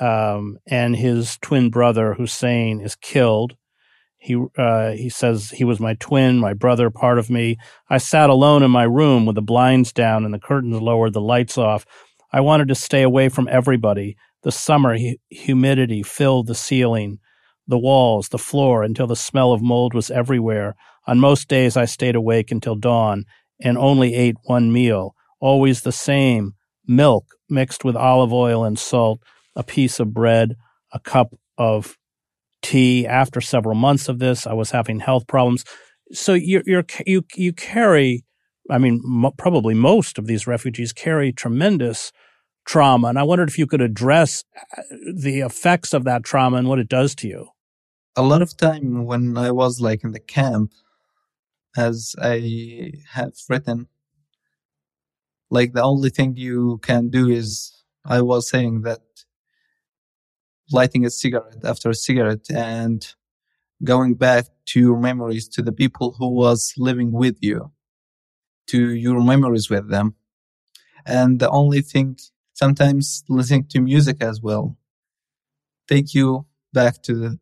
um, 0.01 0.57
and 0.67 0.95
his 0.95 1.37
twin 1.37 1.69
brother 1.69 2.15
Hussein 2.15 2.81
is 2.81 2.95
killed 2.95 3.55
he 4.19 4.35
uh, 4.57 4.91
he 4.91 5.09
says 5.09 5.49
he 5.49 5.63
was 5.63 5.79
my 5.79 5.95
twin, 5.95 6.39
my 6.39 6.53
brother, 6.53 6.89
part 6.89 7.17
of 7.17 7.29
me. 7.29 7.57
I 7.89 7.97
sat 7.97 8.29
alone 8.29 8.63
in 8.63 8.69
my 8.69 8.83
room 8.83 9.25
with 9.25 9.35
the 9.35 9.41
blinds 9.41 9.93
down 9.93 10.25
and 10.25 10.33
the 10.33 10.39
curtains 10.39 10.81
lowered, 10.81 11.13
the 11.13 11.21
lights 11.21 11.57
off. 11.57 11.85
I 12.31 12.41
wanted 12.41 12.67
to 12.67 12.75
stay 12.75 13.01
away 13.01 13.29
from 13.29 13.47
everybody. 13.49 14.17
The 14.43 14.51
summer 14.51 14.97
humidity 15.29 16.03
filled 16.03 16.47
the 16.47 16.55
ceiling, 16.55 17.19
the 17.67 17.77
walls, 17.77 18.29
the 18.29 18.37
floor, 18.37 18.83
until 18.83 19.07
the 19.07 19.15
smell 19.15 19.51
of 19.51 19.61
mold 19.61 19.93
was 19.93 20.09
everywhere. 20.09 20.75
On 21.07 21.19
most 21.19 21.47
days, 21.47 21.75
I 21.75 21.85
stayed 21.85 22.15
awake 22.15 22.51
until 22.51 22.75
dawn 22.75 23.25
and 23.61 23.77
only 23.77 24.15
ate 24.15 24.37
one 24.43 24.71
meal, 24.71 25.13
always 25.39 25.81
the 25.81 25.91
same 25.91 26.53
milk 26.87 27.25
mixed 27.49 27.83
with 27.83 27.95
olive 27.95 28.31
oil 28.31 28.63
and 28.63 28.79
salt, 28.79 29.21
a 29.55 29.63
piece 29.63 29.99
of 29.99 30.13
bread, 30.13 30.55
a 30.93 30.99
cup 30.99 31.33
of 31.57 31.97
tea. 32.61 33.05
After 33.05 33.41
several 33.41 33.75
months 33.75 34.07
of 34.07 34.19
this, 34.19 34.47
I 34.47 34.53
was 34.53 34.71
having 34.71 34.99
health 34.99 35.27
problems. 35.27 35.65
So 36.11 36.33
you're 36.33 36.85
you 37.05 37.25
you 37.35 37.53
carry, 37.53 38.23
I 38.69 38.77
mean, 38.77 39.01
probably 39.37 39.73
most 39.73 40.17
of 40.17 40.27
these 40.27 40.47
refugees 40.47 40.93
carry 40.93 41.31
tremendous 41.31 42.11
trauma, 42.69 43.07
and 43.07 43.17
I 43.17 43.23
wondered 43.23 43.49
if 43.49 43.57
you 43.57 43.65
could 43.65 43.81
address 43.81 44.43
uh, 44.77 44.83
the 45.15 45.39
effects 45.39 45.91
of 45.91 46.03
that 46.03 46.23
trauma 46.23 46.57
and 46.57 46.67
what 46.67 46.77
it 46.77 46.87
does 46.87 47.15
to 47.15 47.27
you. 47.27 47.47
A 48.15 48.21
lot 48.21 48.43
of 48.43 48.55
time 48.55 49.05
when 49.05 49.37
I 49.37 49.49
was 49.49 49.81
like 49.81 50.03
in 50.03 50.11
the 50.11 50.19
camp, 50.19 50.73
as 51.75 52.15
I 52.21 52.91
have 53.13 53.33
written, 53.49 53.87
like 55.49 55.73
the 55.73 55.81
only 55.81 56.11
thing 56.11 56.35
you 56.37 56.79
can 56.83 57.09
do 57.09 57.27
is 57.27 57.83
I 58.05 58.21
was 58.21 58.47
saying 58.47 58.83
that 58.83 59.01
lighting 60.71 61.05
a 61.05 61.09
cigarette 61.09 61.63
after 61.63 61.89
a 61.89 61.95
cigarette 61.95 62.51
and 62.51 63.15
going 63.83 64.13
back 64.13 64.45
to 64.67 64.79
your 64.79 64.99
memories 64.99 65.47
to 65.47 65.63
the 65.63 65.71
people 65.71 66.15
who 66.19 66.29
was 66.29 66.73
living 66.77 67.11
with 67.11 67.37
you 67.41 67.71
to 68.67 68.93
your 68.93 69.23
memories 69.23 69.69
with 69.71 69.89
them 69.89 70.13
and 71.05 71.39
the 71.39 71.49
only 71.49 71.81
thing 71.81 72.15
sometimes 72.61 73.23
listening 73.37 73.65
to 73.71 73.79
music 73.79 74.17
as 74.29 74.41
well 74.41 74.77
take 75.87 76.13
you 76.13 76.45
back 76.73 77.01
to 77.07 77.13
the, 77.21 77.39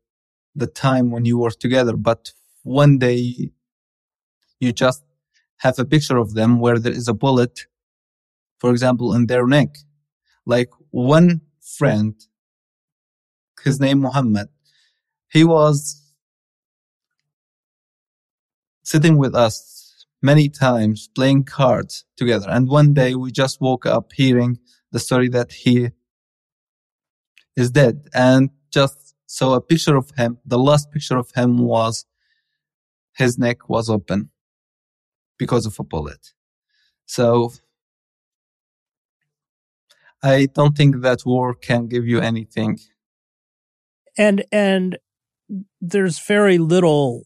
the 0.56 0.68
time 0.68 1.12
when 1.12 1.26
you 1.26 1.38
were 1.38 1.56
together 1.66 1.96
but 2.10 2.32
one 2.64 2.98
day 2.98 3.20
you 4.60 4.72
just 4.86 5.04
have 5.66 5.78
a 5.80 5.86
picture 5.86 6.18
of 6.18 6.34
them 6.34 6.60
where 6.60 6.80
there 6.80 6.98
is 7.02 7.08
a 7.08 7.20
bullet 7.24 7.56
for 8.60 8.70
example 8.72 9.14
in 9.18 9.28
their 9.28 9.46
neck 9.48 9.72
like 10.46 10.72
one 10.92 11.42
friend 11.78 12.14
his 13.68 13.80
name 13.80 14.00
Muhammad. 14.00 14.48
He 15.30 15.44
was 15.44 16.02
sitting 18.84 19.18
with 19.18 19.36
us 19.36 20.06
many 20.22 20.50
times 20.50 21.10
playing 21.14 21.44
cards 21.44 22.06
together. 22.16 22.48
And 22.50 22.70
one 22.70 22.94
day 22.94 23.14
we 23.16 23.32
just 23.32 23.60
woke 23.60 23.86
up 23.86 24.14
hearing 24.14 24.60
the 24.92 25.00
story 25.00 25.30
that 25.30 25.52
he 25.52 25.90
is 27.56 27.72
dead 27.72 28.08
and 28.14 28.50
just 28.72 29.16
saw 29.26 29.54
a 29.56 29.62
picture 29.62 29.96
of 29.96 30.12
him. 30.18 30.38
The 30.46 30.60
last 30.60 30.92
picture 30.92 31.18
of 31.18 31.32
him 31.36 31.58
was 31.58 32.06
his 33.16 33.38
neck 33.38 33.70
was 33.70 33.90
open 33.90 34.30
because 35.38 35.66
of 35.66 35.80
a 35.80 35.84
bullet. 35.84 36.34
So 37.06 37.54
I 40.24 40.48
don't 40.54 40.76
think 40.76 41.02
that 41.02 41.26
war 41.26 41.54
can 41.54 41.88
give 41.88 42.06
you 42.06 42.20
anything 42.20 42.80
and 44.18 44.44
and 44.52 44.98
there's 45.80 46.20
very 46.20 46.58
little 46.58 47.24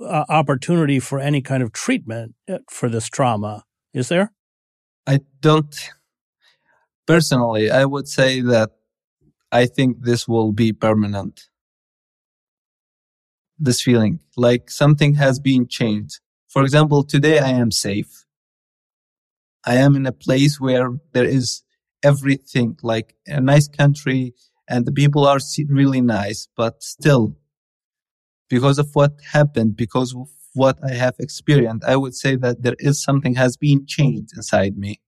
uh, 0.00 0.24
opportunity 0.28 0.98
for 0.98 1.20
any 1.20 1.40
kind 1.40 1.62
of 1.62 1.72
treatment 1.72 2.34
uh, 2.50 2.58
for 2.68 2.88
this 2.88 3.08
trauma 3.08 3.62
is 3.94 4.08
there 4.08 4.32
i 5.06 5.20
don't 5.40 5.90
personally 7.06 7.70
i 7.70 7.84
would 7.84 8.08
say 8.08 8.40
that 8.40 8.70
i 9.50 9.66
think 9.66 10.02
this 10.02 10.26
will 10.28 10.52
be 10.52 10.72
permanent. 10.72 11.48
This 13.58 13.80
feeling 13.80 14.18
like 14.36 14.70
something 14.70 15.14
has 15.14 15.38
been 15.38 15.68
changed. 15.68 16.20
For 16.48 16.62
example 16.62 17.04
today 17.04 17.38
i 17.38 17.50
am 17.50 17.70
safe. 17.70 18.26
I 19.64 19.76
am 19.76 19.94
in 19.94 20.06
a 20.06 20.12
place 20.12 20.60
where 20.60 20.90
there 21.12 21.24
is 21.24 21.62
everything 22.02 22.76
like 22.82 23.14
a 23.26 23.40
nice 23.40 23.68
country 23.68 24.34
and 24.68 24.86
the 24.86 24.92
people 24.92 25.26
are 25.26 25.38
really 25.68 26.00
nice, 26.00 26.48
but 26.56 26.82
still, 26.82 27.36
because 28.48 28.78
of 28.78 28.88
what 28.94 29.12
happened, 29.32 29.76
because 29.76 30.14
of 30.14 30.28
what 30.54 30.78
I 30.84 30.94
have 30.94 31.14
experienced, 31.18 31.84
I 31.84 31.96
would 31.96 32.14
say 32.14 32.36
that 32.36 32.62
there 32.62 32.76
is 32.78 33.02
something 33.02 33.34
has 33.34 33.56
been 33.56 33.86
changed 33.86 34.30
inside 34.36 34.76
me. 34.76 35.00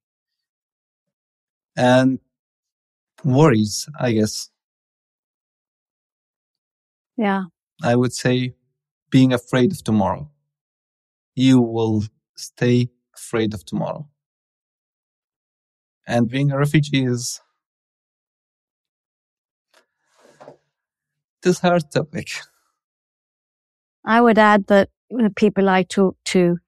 And 1.77 2.19
worries, 3.25 3.89
I 3.99 4.13
guess. 4.13 4.51
Yeah. 7.17 7.45
I 7.83 7.97
would 7.97 8.13
say 8.13 8.55
being 9.11 9.33
afraid 9.33 9.73
of 9.73 9.83
tomorrow. 9.83 10.31
You 11.35 11.61
will 11.61 12.05
stay 12.37 12.91
afraid 13.17 13.55
of 13.55 13.65
tomorrow. 13.65 14.09
And 16.07 16.29
being 16.29 16.51
a 16.51 16.59
refugee 16.59 17.05
is 17.05 17.41
this 21.43 21.61
hard 21.61 21.91
topic. 21.91 22.29
I 24.05 24.21
would 24.21 24.39
add 24.39 24.67
that 24.67 24.91
the 25.11 25.31
people 25.35 25.69
I 25.69 25.83
talk 25.83 26.17
to, 26.27 26.59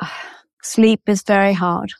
sleep 0.62 1.02
is 1.06 1.22
very 1.22 1.52
hard. 1.52 1.92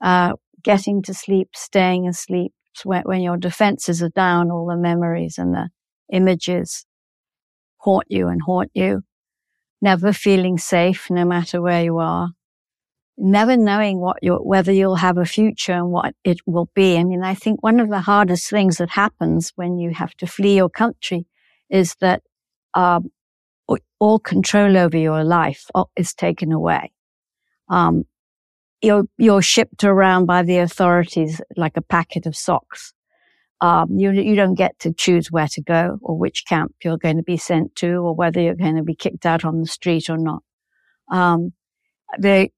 Uh, 0.00 0.34
getting 0.64 1.02
to 1.02 1.14
sleep, 1.14 1.50
staying 1.54 2.08
asleep, 2.08 2.52
when, 2.84 3.20
your 3.20 3.36
defenses 3.36 4.02
are 4.02 4.08
down, 4.08 4.50
all 4.50 4.66
the 4.66 4.76
memories 4.76 5.38
and 5.38 5.54
the 5.54 5.68
images 6.12 6.86
haunt 7.78 8.06
you 8.08 8.26
and 8.28 8.42
haunt 8.42 8.70
you. 8.74 9.02
Never 9.80 10.12
feeling 10.12 10.58
safe, 10.58 11.08
no 11.10 11.24
matter 11.24 11.60
where 11.60 11.84
you 11.84 11.98
are 11.98 12.30
never 13.16 13.56
knowing 13.56 14.00
what 14.00 14.18
you 14.22 14.34
whether 14.36 14.72
you'll 14.72 14.96
have 14.96 15.18
a 15.18 15.24
future 15.24 15.72
and 15.72 15.90
what 15.90 16.14
it 16.24 16.38
will 16.46 16.68
be. 16.74 16.98
I 16.98 17.04
mean, 17.04 17.22
I 17.22 17.34
think 17.34 17.62
one 17.62 17.80
of 17.80 17.88
the 17.88 18.00
hardest 18.00 18.50
things 18.50 18.78
that 18.78 18.90
happens 18.90 19.52
when 19.56 19.78
you 19.78 19.90
have 19.90 20.14
to 20.16 20.26
flee 20.26 20.56
your 20.56 20.68
country 20.68 21.26
is 21.70 21.94
that 22.00 22.22
um, 22.74 23.10
all 24.00 24.18
control 24.18 24.76
over 24.76 24.96
your 24.96 25.24
life 25.24 25.66
is 25.96 26.14
taken 26.14 26.52
away. 26.52 26.92
Um, 27.68 28.04
you're, 28.84 29.04
you're 29.18 29.42
shipped 29.42 29.84
around 29.84 30.26
by 30.26 30.42
the 30.42 30.58
authorities 30.58 31.40
like 31.56 31.76
a 31.76 31.82
packet 31.82 32.26
of 32.26 32.36
socks. 32.36 32.92
Um, 33.60 33.96
you, 33.96 34.10
you 34.10 34.34
don't 34.34 34.56
get 34.56 34.78
to 34.80 34.92
choose 34.92 35.30
where 35.30 35.48
to 35.48 35.62
go 35.62 35.98
or 36.02 36.18
which 36.18 36.44
camp 36.46 36.74
you're 36.84 36.98
going 36.98 37.16
to 37.16 37.22
be 37.22 37.36
sent 37.36 37.74
to 37.76 37.94
or 37.94 38.14
whether 38.14 38.40
you're 38.40 38.54
going 38.54 38.76
to 38.76 38.82
be 38.82 38.94
kicked 38.94 39.24
out 39.24 39.44
on 39.44 39.60
the 39.60 39.66
street 39.66 40.10
or 40.10 40.18
not. 40.18 40.42
Um, 41.10 41.52
the, 42.18 42.50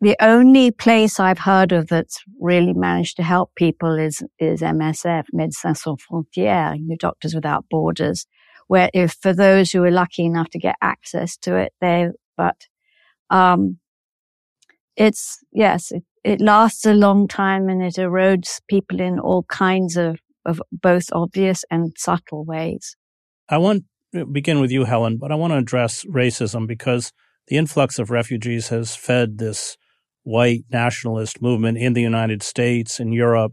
the 0.00 0.16
only 0.20 0.70
place 0.70 1.20
I've 1.20 1.40
heard 1.40 1.72
of 1.72 1.88
that's 1.88 2.22
really 2.40 2.72
managed 2.72 3.16
to 3.16 3.22
help 3.22 3.54
people 3.56 3.98
is, 3.98 4.22
is 4.38 4.62
MSF, 4.62 5.24
Médecins 5.34 5.76
Sans 5.76 5.98
Frontières, 6.10 6.78
you 6.78 6.86
know, 6.86 6.96
Doctors 6.98 7.34
Without 7.34 7.66
Borders, 7.68 8.26
where 8.68 8.90
if 8.94 9.12
for 9.20 9.34
those 9.34 9.72
who 9.72 9.82
are 9.84 9.90
lucky 9.90 10.24
enough 10.24 10.48
to 10.50 10.58
get 10.58 10.76
access 10.80 11.36
to 11.38 11.56
it, 11.56 11.72
they, 11.80 12.08
but, 12.36 12.66
um, 13.28 13.78
it's, 14.98 15.38
yes, 15.52 15.92
it, 15.92 16.02
it 16.24 16.40
lasts 16.40 16.84
a 16.84 16.92
long 16.92 17.28
time 17.28 17.68
and 17.68 17.82
it 17.82 17.94
erodes 17.94 18.60
people 18.68 19.00
in 19.00 19.18
all 19.18 19.44
kinds 19.44 19.96
of, 19.96 20.18
of 20.44 20.60
both 20.72 21.06
obvious 21.12 21.64
and 21.70 21.94
subtle 21.96 22.44
ways. 22.44 22.96
I 23.48 23.58
want 23.58 23.84
to 24.14 24.26
begin 24.26 24.60
with 24.60 24.70
you, 24.70 24.84
Helen, 24.84 25.16
but 25.16 25.30
I 25.30 25.36
want 25.36 25.52
to 25.52 25.58
address 25.58 26.04
racism 26.04 26.66
because 26.66 27.12
the 27.46 27.56
influx 27.56 27.98
of 27.98 28.10
refugees 28.10 28.68
has 28.68 28.96
fed 28.96 29.38
this 29.38 29.76
white 30.24 30.64
nationalist 30.70 31.40
movement 31.40 31.78
in 31.78 31.92
the 31.92 32.02
United 32.02 32.42
States 32.42 32.98
and 32.98 33.14
Europe. 33.14 33.52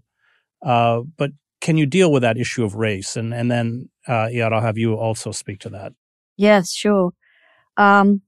Uh, 0.65 1.01
but 1.17 1.31
can 1.61 1.77
you 1.77 1.85
deal 1.85 2.11
with 2.11 2.23
that 2.23 2.37
issue 2.37 2.63
of 2.63 2.75
race? 2.75 3.15
And 3.15 3.33
and 3.33 3.49
then, 3.51 3.89
uh, 4.07 4.29
yeah, 4.31 4.47
I'll 4.47 4.61
have 4.61 4.77
you 4.77 4.95
also 4.95 5.31
speak 5.31 5.59
to 5.59 5.69
that. 5.69 5.93
Yes, 6.37 6.73
sure. 6.73 7.11
Um, 7.77 8.21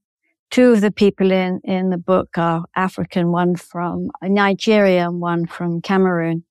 two 0.50 0.72
of 0.72 0.80
the 0.80 0.90
people 0.90 1.30
in 1.30 1.60
in 1.64 1.90
the 1.90 1.98
book 1.98 2.36
are 2.36 2.64
African, 2.76 3.32
one 3.32 3.56
from 3.56 4.10
Nigeria 4.22 5.08
and 5.08 5.20
one 5.20 5.46
from 5.46 5.80
Cameroon. 5.80 6.44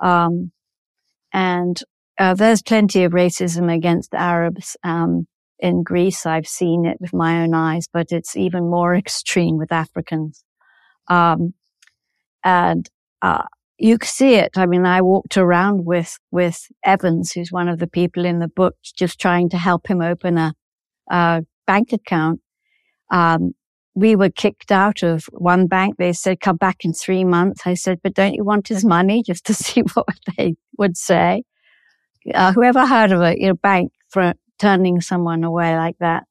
Um, 0.00 0.52
and 1.32 1.80
uh, 2.18 2.34
there's 2.34 2.62
plenty 2.62 3.04
of 3.04 3.12
racism 3.12 3.74
against 3.74 4.14
Arabs 4.14 4.76
um, 4.84 5.26
in 5.58 5.82
Greece. 5.82 6.26
I've 6.26 6.46
seen 6.46 6.84
it 6.84 6.98
with 7.00 7.14
my 7.14 7.42
own 7.42 7.54
eyes, 7.54 7.86
but 7.92 8.08
it's 8.10 8.36
even 8.36 8.68
more 8.68 8.94
extreme 9.04 9.56
with 9.56 9.72
Africans. 9.72 10.44
Um, 11.08 11.54
and, 12.44 12.88
uh, 13.22 13.44
you 13.78 13.96
see 14.02 14.34
it. 14.34 14.58
I 14.58 14.66
mean, 14.66 14.84
I 14.84 15.00
walked 15.00 15.38
around 15.38 15.86
with, 15.86 16.18
with 16.30 16.66
Evans, 16.84 17.32
who's 17.32 17.50
one 17.50 17.68
of 17.68 17.78
the 17.78 17.86
people 17.86 18.26
in 18.26 18.38
the 18.38 18.48
book, 18.48 18.76
just 18.82 19.18
trying 19.18 19.48
to 19.50 19.56
help 19.56 19.86
him 19.86 20.02
open 20.02 20.36
a, 20.36 20.52
a 21.10 21.42
bank 21.66 21.94
account. 21.94 22.40
Um, 23.10 23.54
we 23.94 24.14
were 24.16 24.30
kicked 24.30 24.70
out 24.70 25.02
of 25.02 25.24
one 25.32 25.66
bank. 25.66 25.96
They 25.98 26.12
said, 26.12 26.40
come 26.40 26.56
back 26.56 26.84
in 26.84 26.92
three 26.92 27.24
months. 27.24 27.62
I 27.66 27.74
said, 27.74 28.00
but 28.02 28.14
don't 28.14 28.34
you 28.34 28.44
want 28.44 28.68
his 28.68 28.84
money 28.84 29.22
just 29.22 29.44
to 29.46 29.54
see 29.64 29.82
what 29.94 30.06
they 30.36 30.56
would 30.78 30.96
say? 30.96 31.42
Uh, 32.32 32.52
whoever 32.52 32.86
heard 32.86 33.12
of 33.12 33.20
a 33.20 33.38
you 33.38 33.48
know, 33.48 33.54
bank 33.54 33.92
for 34.08 34.34
turning 34.58 35.00
someone 35.00 35.44
away 35.44 35.76
like 35.76 35.96
that? 35.98 36.24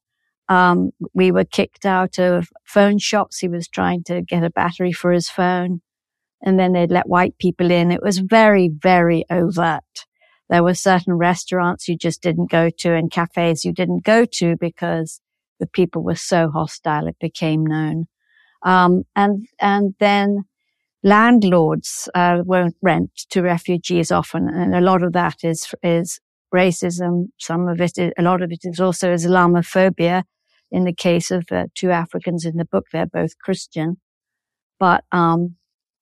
Um, 0.48 0.90
we 1.14 1.30
were 1.30 1.44
kicked 1.44 1.86
out 1.86 2.18
of 2.18 2.48
phone 2.64 2.98
shops. 2.98 3.38
He 3.38 3.48
was 3.48 3.68
trying 3.68 4.02
to 4.04 4.22
get 4.22 4.42
a 4.42 4.50
battery 4.50 4.92
for 4.92 5.12
his 5.12 5.28
phone. 5.28 5.80
And 6.42 6.58
then 6.58 6.72
they'd 6.72 6.90
let 6.90 7.08
white 7.08 7.36
people 7.38 7.70
in. 7.70 7.92
It 7.92 8.02
was 8.02 8.18
very, 8.18 8.68
very 8.68 9.24
overt. 9.30 10.06
There 10.48 10.64
were 10.64 10.74
certain 10.74 11.12
restaurants 11.12 11.86
you 11.86 11.96
just 11.96 12.22
didn't 12.22 12.50
go 12.50 12.70
to 12.78 12.94
and 12.94 13.10
cafes 13.12 13.64
you 13.64 13.72
didn't 13.72 14.02
go 14.02 14.24
to 14.24 14.56
because 14.56 15.20
the 15.60 15.68
people 15.68 16.02
were 16.02 16.16
so 16.16 16.50
hostile. 16.50 17.06
It 17.06 17.16
became 17.20 17.64
known. 17.64 18.06
Um, 18.62 19.04
and, 19.14 19.46
and 19.60 19.94
then 20.00 20.44
landlords, 21.02 22.08
uh, 22.14 22.42
won't 22.44 22.76
rent 22.82 23.12
to 23.30 23.42
refugees 23.42 24.10
often. 24.10 24.48
And 24.48 24.74
a 24.74 24.80
lot 24.80 25.02
of 25.02 25.12
that 25.12 25.36
is, 25.44 25.72
is 25.82 26.20
racism. 26.52 27.28
Some 27.38 27.68
of 27.68 27.80
it, 27.80 27.96
is, 27.96 28.12
a 28.18 28.22
lot 28.22 28.42
of 28.42 28.50
it 28.50 28.60
is 28.64 28.80
also 28.80 29.14
Islamophobia 29.14 30.24
in 30.70 30.84
the 30.84 30.94
case 30.94 31.30
of 31.30 31.46
the 31.46 31.70
two 31.74 31.90
Africans 31.90 32.44
in 32.44 32.56
the 32.56 32.64
book, 32.64 32.86
they're 32.92 33.06
both 33.06 33.38
Christian. 33.38 33.96
But 34.78 35.04
um, 35.12 35.56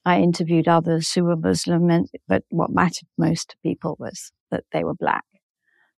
I 0.05 0.21
interviewed 0.21 0.69
others 0.69 1.13
who 1.13 1.25
were 1.25 1.37
Muslim, 1.37 1.91
and, 1.91 2.09
but 2.27 2.45
what 2.51 2.71
mattered 2.71 3.09
most 3.17 3.51
to 3.51 3.57
people 3.63 3.97
was 3.99 4.31
that 4.51 4.65
they 4.73 4.85
were 4.85 4.95
black. 4.95 5.25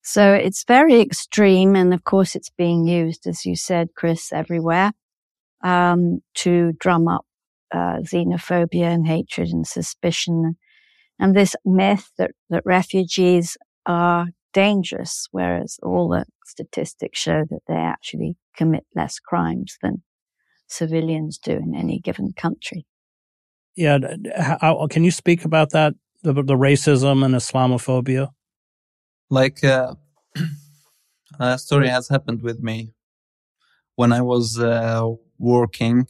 So 0.02 0.32
it's 0.32 0.64
very 0.64 1.00
extreme, 1.00 1.76
and 1.76 1.92
of 1.92 2.04
course, 2.04 2.34
it's 2.34 2.50
being 2.50 2.86
used, 2.86 3.26
as 3.26 3.44
you 3.44 3.54
said, 3.54 3.88
Chris, 3.94 4.32
everywhere 4.32 4.92
um, 5.62 6.20
to 6.36 6.72
drum 6.80 7.06
up 7.06 7.26
uh, 7.72 7.98
xenophobia 8.00 8.86
and 8.86 9.06
hatred 9.06 9.48
and 9.48 9.66
suspicion, 9.66 10.56
and 11.18 11.36
this 11.36 11.54
myth 11.64 12.10
that 12.18 12.30
that 12.48 12.62
refugees 12.64 13.56
are 13.86 14.28
dangerous, 14.52 15.28
whereas 15.30 15.78
all 15.82 16.08
the 16.08 16.24
statistics 16.46 17.18
show 17.18 17.44
that 17.50 17.62
they 17.68 17.74
actually 17.74 18.36
commit 18.56 18.84
less 18.94 19.18
crimes 19.18 19.76
than 19.82 20.02
civilians 20.66 21.38
do 21.38 21.52
in 21.52 21.74
any 21.74 21.98
given 21.98 22.32
country. 22.32 22.86
Yeah, 23.76 23.98
how, 24.36 24.86
can 24.88 25.04
you 25.04 25.10
speak 25.10 25.44
about 25.44 25.70
that, 25.70 25.94
the, 26.22 26.32
the 26.32 26.56
racism 26.56 27.24
and 27.24 27.34
Islamophobia? 27.34 28.28
Like, 29.30 29.62
uh, 29.62 29.94
a 31.38 31.58
story 31.58 31.88
has 31.88 32.08
happened 32.08 32.42
with 32.42 32.60
me 32.60 32.92
when 33.94 34.12
I 34.12 34.22
was 34.22 34.58
uh, 34.58 35.08
working 35.38 36.08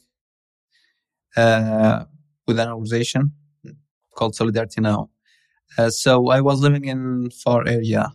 uh, 1.36 2.04
with 2.46 2.58
an 2.58 2.68
organization 2.68 3.32
called 4.16 4.34
Solidarity 4.34 4.80
Now. 4.80 5.10
Uh, 5.76 5.90
so 5.90 6.28
I 6.28 6.40
was 6.40 6.60
living 6.60 6.86
in 6.86 7.30
far 7.30 7.66
area 7.66 8.12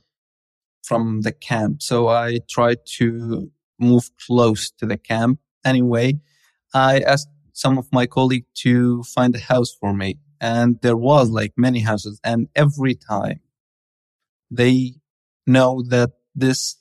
from 0.84 1.22
the 1.22 1.32
camp. 1.32 1.82
So 1.82 2.08
I 2.10 2.40
tried 2.50 2.80
to 2.98 3.52
move 3.80 4.10
close 4.26 4.72
to 4.80 4.86
the 4.86 4.98
camp. 4.98 5.40
Anyway, 5.64 6.20
I 6.74 7.00
asked 7.00 7.30
some 7.54 7.78
of 7.78 7.88
my 7.92 8.08
colleagues 8.08 8.48
to 8.64 9.04
find 9.04 9.36
a 9.36 9.40
house 9.40 9.74
for 9.80 9.94
me. 9.94 10.18
And 10.42 10.80
there 10.82 10.98
was 10.98 11.30
like 11.30 11.54
many 11.58 11.80
houses. 11.80 12.20
And 12.24 12.50
every 12.56 12.96
time 12.96 13.40
they 14.56 14.96
know 15.46 15.84
that 15.90 16.12
this 16.34 16.78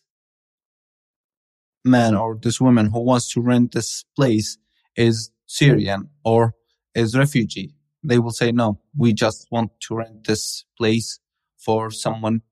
man 1.85 2.15
or 2.15 2.39
this 2.41 2.61
woman 2.61 2.91
who 2.91 3.01
wants 3.01 3.33
to 3.33 3.41
rent 3.41 3.73
this 3.73 4.05
place 4.17 4.59
is 4.97 5.31
Syrian 5.47 6.09
or 6.25 6.55
is 6.95 7.17
refugee, 7.17 7.75
they 8.03 8.19
will 8.19 8.31
say, 8.31 8.53
no, 8.53 8.81
we 8.97 9.13
just 9.13 9.47
want 9.51 9.71
to 9.81 9.97
rent 9.97 10.27
this 10.27 10.65
place 10.79 11.21
for 11.59 11.91
someone 11.91 12.43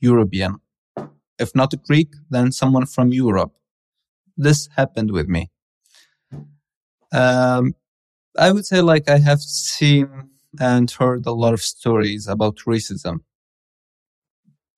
European. 0.00 0.56
If 1.38 1.54
not 1.54 1.72
a 1.72 1.76
Greek, 1.76 2.12
then 2.30 2.52
someone 2.52 2.86
from 2.86 3.12
Europe. 3.12 3.52
This 4.36 4.68
happened 4.76 5.10
with 5.10 5.28
me. 5.28 5.50
Um, 7.12 7.74
I 8.36 8.50
would 8.50 8.66
say 8.66 8.80
like 8.80 9.08
I 9.08 9.18
have 9.18 9.40
seen 9.40 10.30
and 10.60 10.90
heard 10.90 11.26
a 11.26 11.32
lot 11.32 11.54
of 11.54 11.62
stories 11.62 12.26
about 12.26 12.56
racism, 12.66 13.20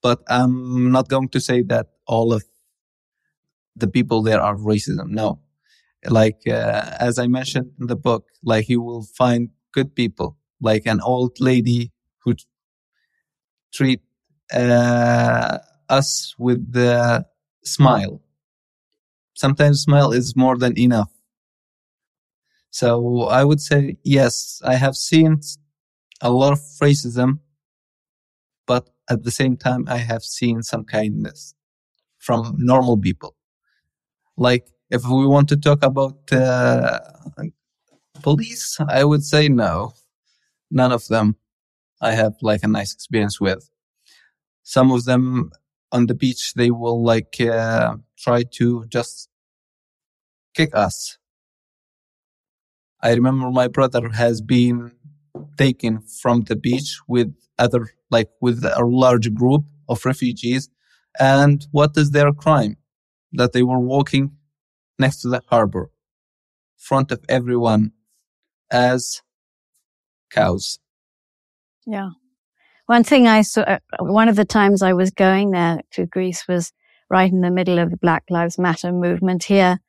but 0.07 0.23
I'm 0.29 0.93
not 0.93 1.09
going 1.09 1.31
to 1.31 1.41
say 1.41 1.63
that 1.63 1.87
all 2.07 2.33
of 2.33 2.45
the 3.75 3.89
people 3.89 4.23
there 4.23 4.41
are 4.41 4.55
racism. 4.55 5.09
No, 5.09 5.41
like 6.05 6.43
uh, 6.47 6.95
as 7.01 7.19
I 7.19 7.27
mentioned 7.27 7.73
in 7.81 7.89
the 7.89 7.97
book, 7.97 8.29
like 8.45 8.69
you 8.69 8.81
will 8.81 9.03
find 9.03 9.51
good 9.73 9.97
people, 9.97 10.37
like 10.61 10.87
an 10.87 11.01
old 11.01 11.41
lady 11.41 11.91
who 12.23 12.35
treat 13.75 14.01
uh, 14.55 15.59
us 15.89 16.37
with 16.39 16.73
the 16.73 17.27
smile. 17.65 18.23
Sometimes 19.35 19.81
smile 19.81 20.13
is 20.13 20.37
more 20.37 20.57
than 20.57 20.79
enough. 20.79 21.11
So 22.71 23.25
I 23.25 23.43
would 23.43 23.61
say, 23.61 23.97
yes, 24.05 24.63
I 24.65 24.77
have 24.77 24.95
seen 24.95 25.41
a 26.21 26.31
lot 26.31 26.53
of 26.53 26.61
racism, 26.81 27.41
but 28.69 28.89
at 29.09 29.23
the 29.23 29.31
same 29.31 29.57
time, 29.57 29.85
I 29.89 29.99
have 29.99 30.23
seen 30.23 30.63
some 30.63 30.85
kindness 30.85 31.55
from 32.19 32.57
normal 32.59 32.99
people. 32.99 33.37
Like 34.37 34.67
if 34.91 35.05
we 35.05 35.27
want 35.27 35.49
to 35.51 35.57
talk 35.57 35.83
about 35.83 36.33
uh, 36.33 37.01
police, 38.23 38.79
I 38.89 39.05
would 39.05 39.25
say 39.25 39.49
no, 39.49 39.95
none 40.71 40.93
of 40.93 41.07
them 41.09 41.37
I 42.01 42.13
have 42.13 42.35
like 42.43 42.63
a 42.63 42.69
nice 42.69 42.93
experience 42.93 43.41
with. 43.41 43.69
Some 44.63 44.91
of 44.91 45.05
them 45.05 45.51
on 45.93 46.07
the 46.07 46.15
beach, 46.15 46.55
they 46.55 46.71
will 46.71 47.03
like 47.03 47.41
uh, 47.41 47.97
try 48.19 48.43
to 48.59 48.87
just 48.87 49.29
kick 50.55 50.75
us. 50.75 51.19
I 53.03 53.13
remember 53.13 53.51
my 53.51 53.69
brother 53.69 54.09
has 54.09 54.41
been 54.41 54.93
taken 55.57 56.01
from 56.01 56.43
the 56.43 56.57
beach 56.57 56.99
with 57.07 57.35
other, 57.59 57.91
like 58.11 58.29
with 58.41 58.65
a 58.65 58.85
large 58.85 59.33
group 59.35 59.65
of 59.89 60.05
refugees. 60.05 60.69
And 61.19 61.67
what 61.71 61.93
is 61.97 62.11
their 62.11 62.33
crime? 62.33 62.77
That 63.33 63.53
they 63.53 63.63
were 63.63 63.81
walking 63.81 64.33
next 64.99 65.21
to 65.23 65.29
the 65.29 65.43
harbor, 65.49 65.91
front 66.77 67.13
of 67.13 67.25
everyone 67.29 67.93
as 68.71 69.23
cows. 70.31 70.79
Yeah. 71.87 72.11
One 72.87 73.05
thing 73.05 73.27
I 73.27 73.43
saw, 73.43 73.63
uh, 73.63 73.79
one 73.99 74.29
of 74.29 74.37
the 74.37 74.45
times 74.45 74.83
I 74.83 74.93
was 74.93 75.11
going 75.11 75.51
there 75.51 75.81
to 75.93 76.07
Greece 76.07 76.47
was 76.49 76.73
right 77.11 77.31
in 77.31 77.41
the 77.41 77.51
middle 77.51 77.79
of 77.79 77.91
the 77.91 77.97
Black 77.97 78.25
Lives 78.31 78.59
Matter 78.59 78.93
movement 78.93 79.45
here. 79.45 79.81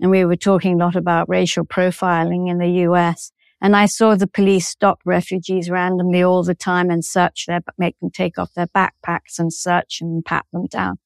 And 0.00 0.10
we 0.10 0.24
were 0.24 0.36
talking 0.36 0.74
a 0.74 0.84
lot 0.84 0.96
about 0.96 1.28
racial 1.28 1.64
profiling 1.64 2.50
in 2.50 2.58
the 2.58 2.88
US. 2.88 3.32
And 3.62 3.76
I 3.76 3.86
saw 3.86 4.16
the 4.16 4.26
police 4.26 4.66
stop 4.66 4.98
refugees 5.04 5.70
randomly 5.70 6.20
all 6.20 6.42
the 6.42 6.54
time 6.54 6.90
and 6.90 7.04
search 7.04 7.46
their, 7.46 7.60
make 7.78 7.96
them 8.00 8.10
take 8.10 8.36
off 8.36 8.52
their 8.54 8.66
backpacks 8.66 9.38
and 9.38 9.54
search 9.54 10.00
and 10.00 10.24
pat 10.24 10.44
them 10.52 10.66
down. 10.66 10.98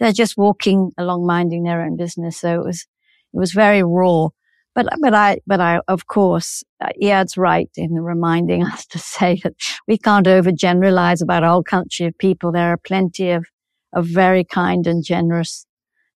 They're 0.00 0.12
just 0.12 0.36
walking 0.36 0.90
along 0.98 1.26
minding 1.26 1.62
their 1.62 1.80
own 1.80 1.96
business. 1.96 2.40
So 2.40 2.60
it 2.60 2.64
was, 2.64 2.86
it 3.32 3.38
was 3.38 3.52
very 3.52 3.84
raw. 3.84 4.30
But, 4.74 4.88
but 5.00 5.14
I, 5.14 5.38
but 5.46 5.60
I, 5.60 5.80
of 5.86 6.08
course, 6.08 6.64
uh, 6.82 6.88
Eyad's 7.00 7.36
right 7.36 7.70
in 7.76 7.92
reminding 7.94 8.64
us 8.66 8.84
to 8.86 8.98
say 8.98 9.38
that 9.44 9.54
we 9.86 9.96
can't 9.96 10.26
overgeneralize 10.26 11.22
about 11.22 11.44
a 11.44 11.50
whole 11.50 11.62
country 11.62 12.06
of 12.06 12.18
people. 12.18 12.50
There 12.50 12.72
are 12.72 12.78
plenty 12.78 13.30
of, 13.30 13.46
of 13.92 14.06
very 14.06 14.42
kind 14.42 14.88
and 14.88 15.04
generous, 15.04 15.66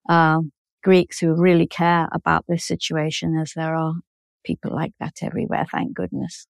uh, 0.09 0.40
Greeks 0.83 1.20
who 1.20 1.35
really 1.35 1.66
care 1.66 2.09
about 2.12 2.44
this 2.49 2.64
situation 2.64 3.37
as 3.37 3.53
there 3.55 3.75
are 3.75 3.94
people 4.46 4.74
like 4.74 4.92
that 5.00 5.16
everywhere, 5.22 5.66
thank 5.70 5.94
goodness. 5.94 6.46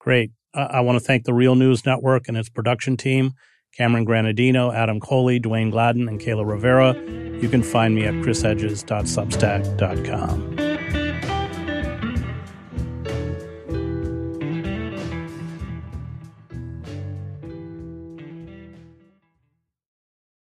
Great. 0.00 0.32
I 0.52 0.80
want 0.80 0.98
to 0.98 1.04
thank 1.04 1.24
the 1.24 1.32
Real 1.32 1.54
News 1.54 1.86
Network 1.86 2.28
and 2.28 2.36
its 2.36 2.50
production 2.50 2.98
team, 2.98 3.32
Cameron 3.74 4.04
Granadino, 4.04 4.74
Adam 4.74 5.00
Coley, 5.00 5.40
Dwayne 5.40 5.70
Gladden, 5.70 6.08
and 6.08 6.20
Kayla 6.20 6.46
Rivera. 6.46 6.92
You 7.40 7.48
can 7.48 7.62
find 7.62 7.94
me 7.94 8.04
at 8.04 8.12
chrishedges.substack.com. 8.14 10.61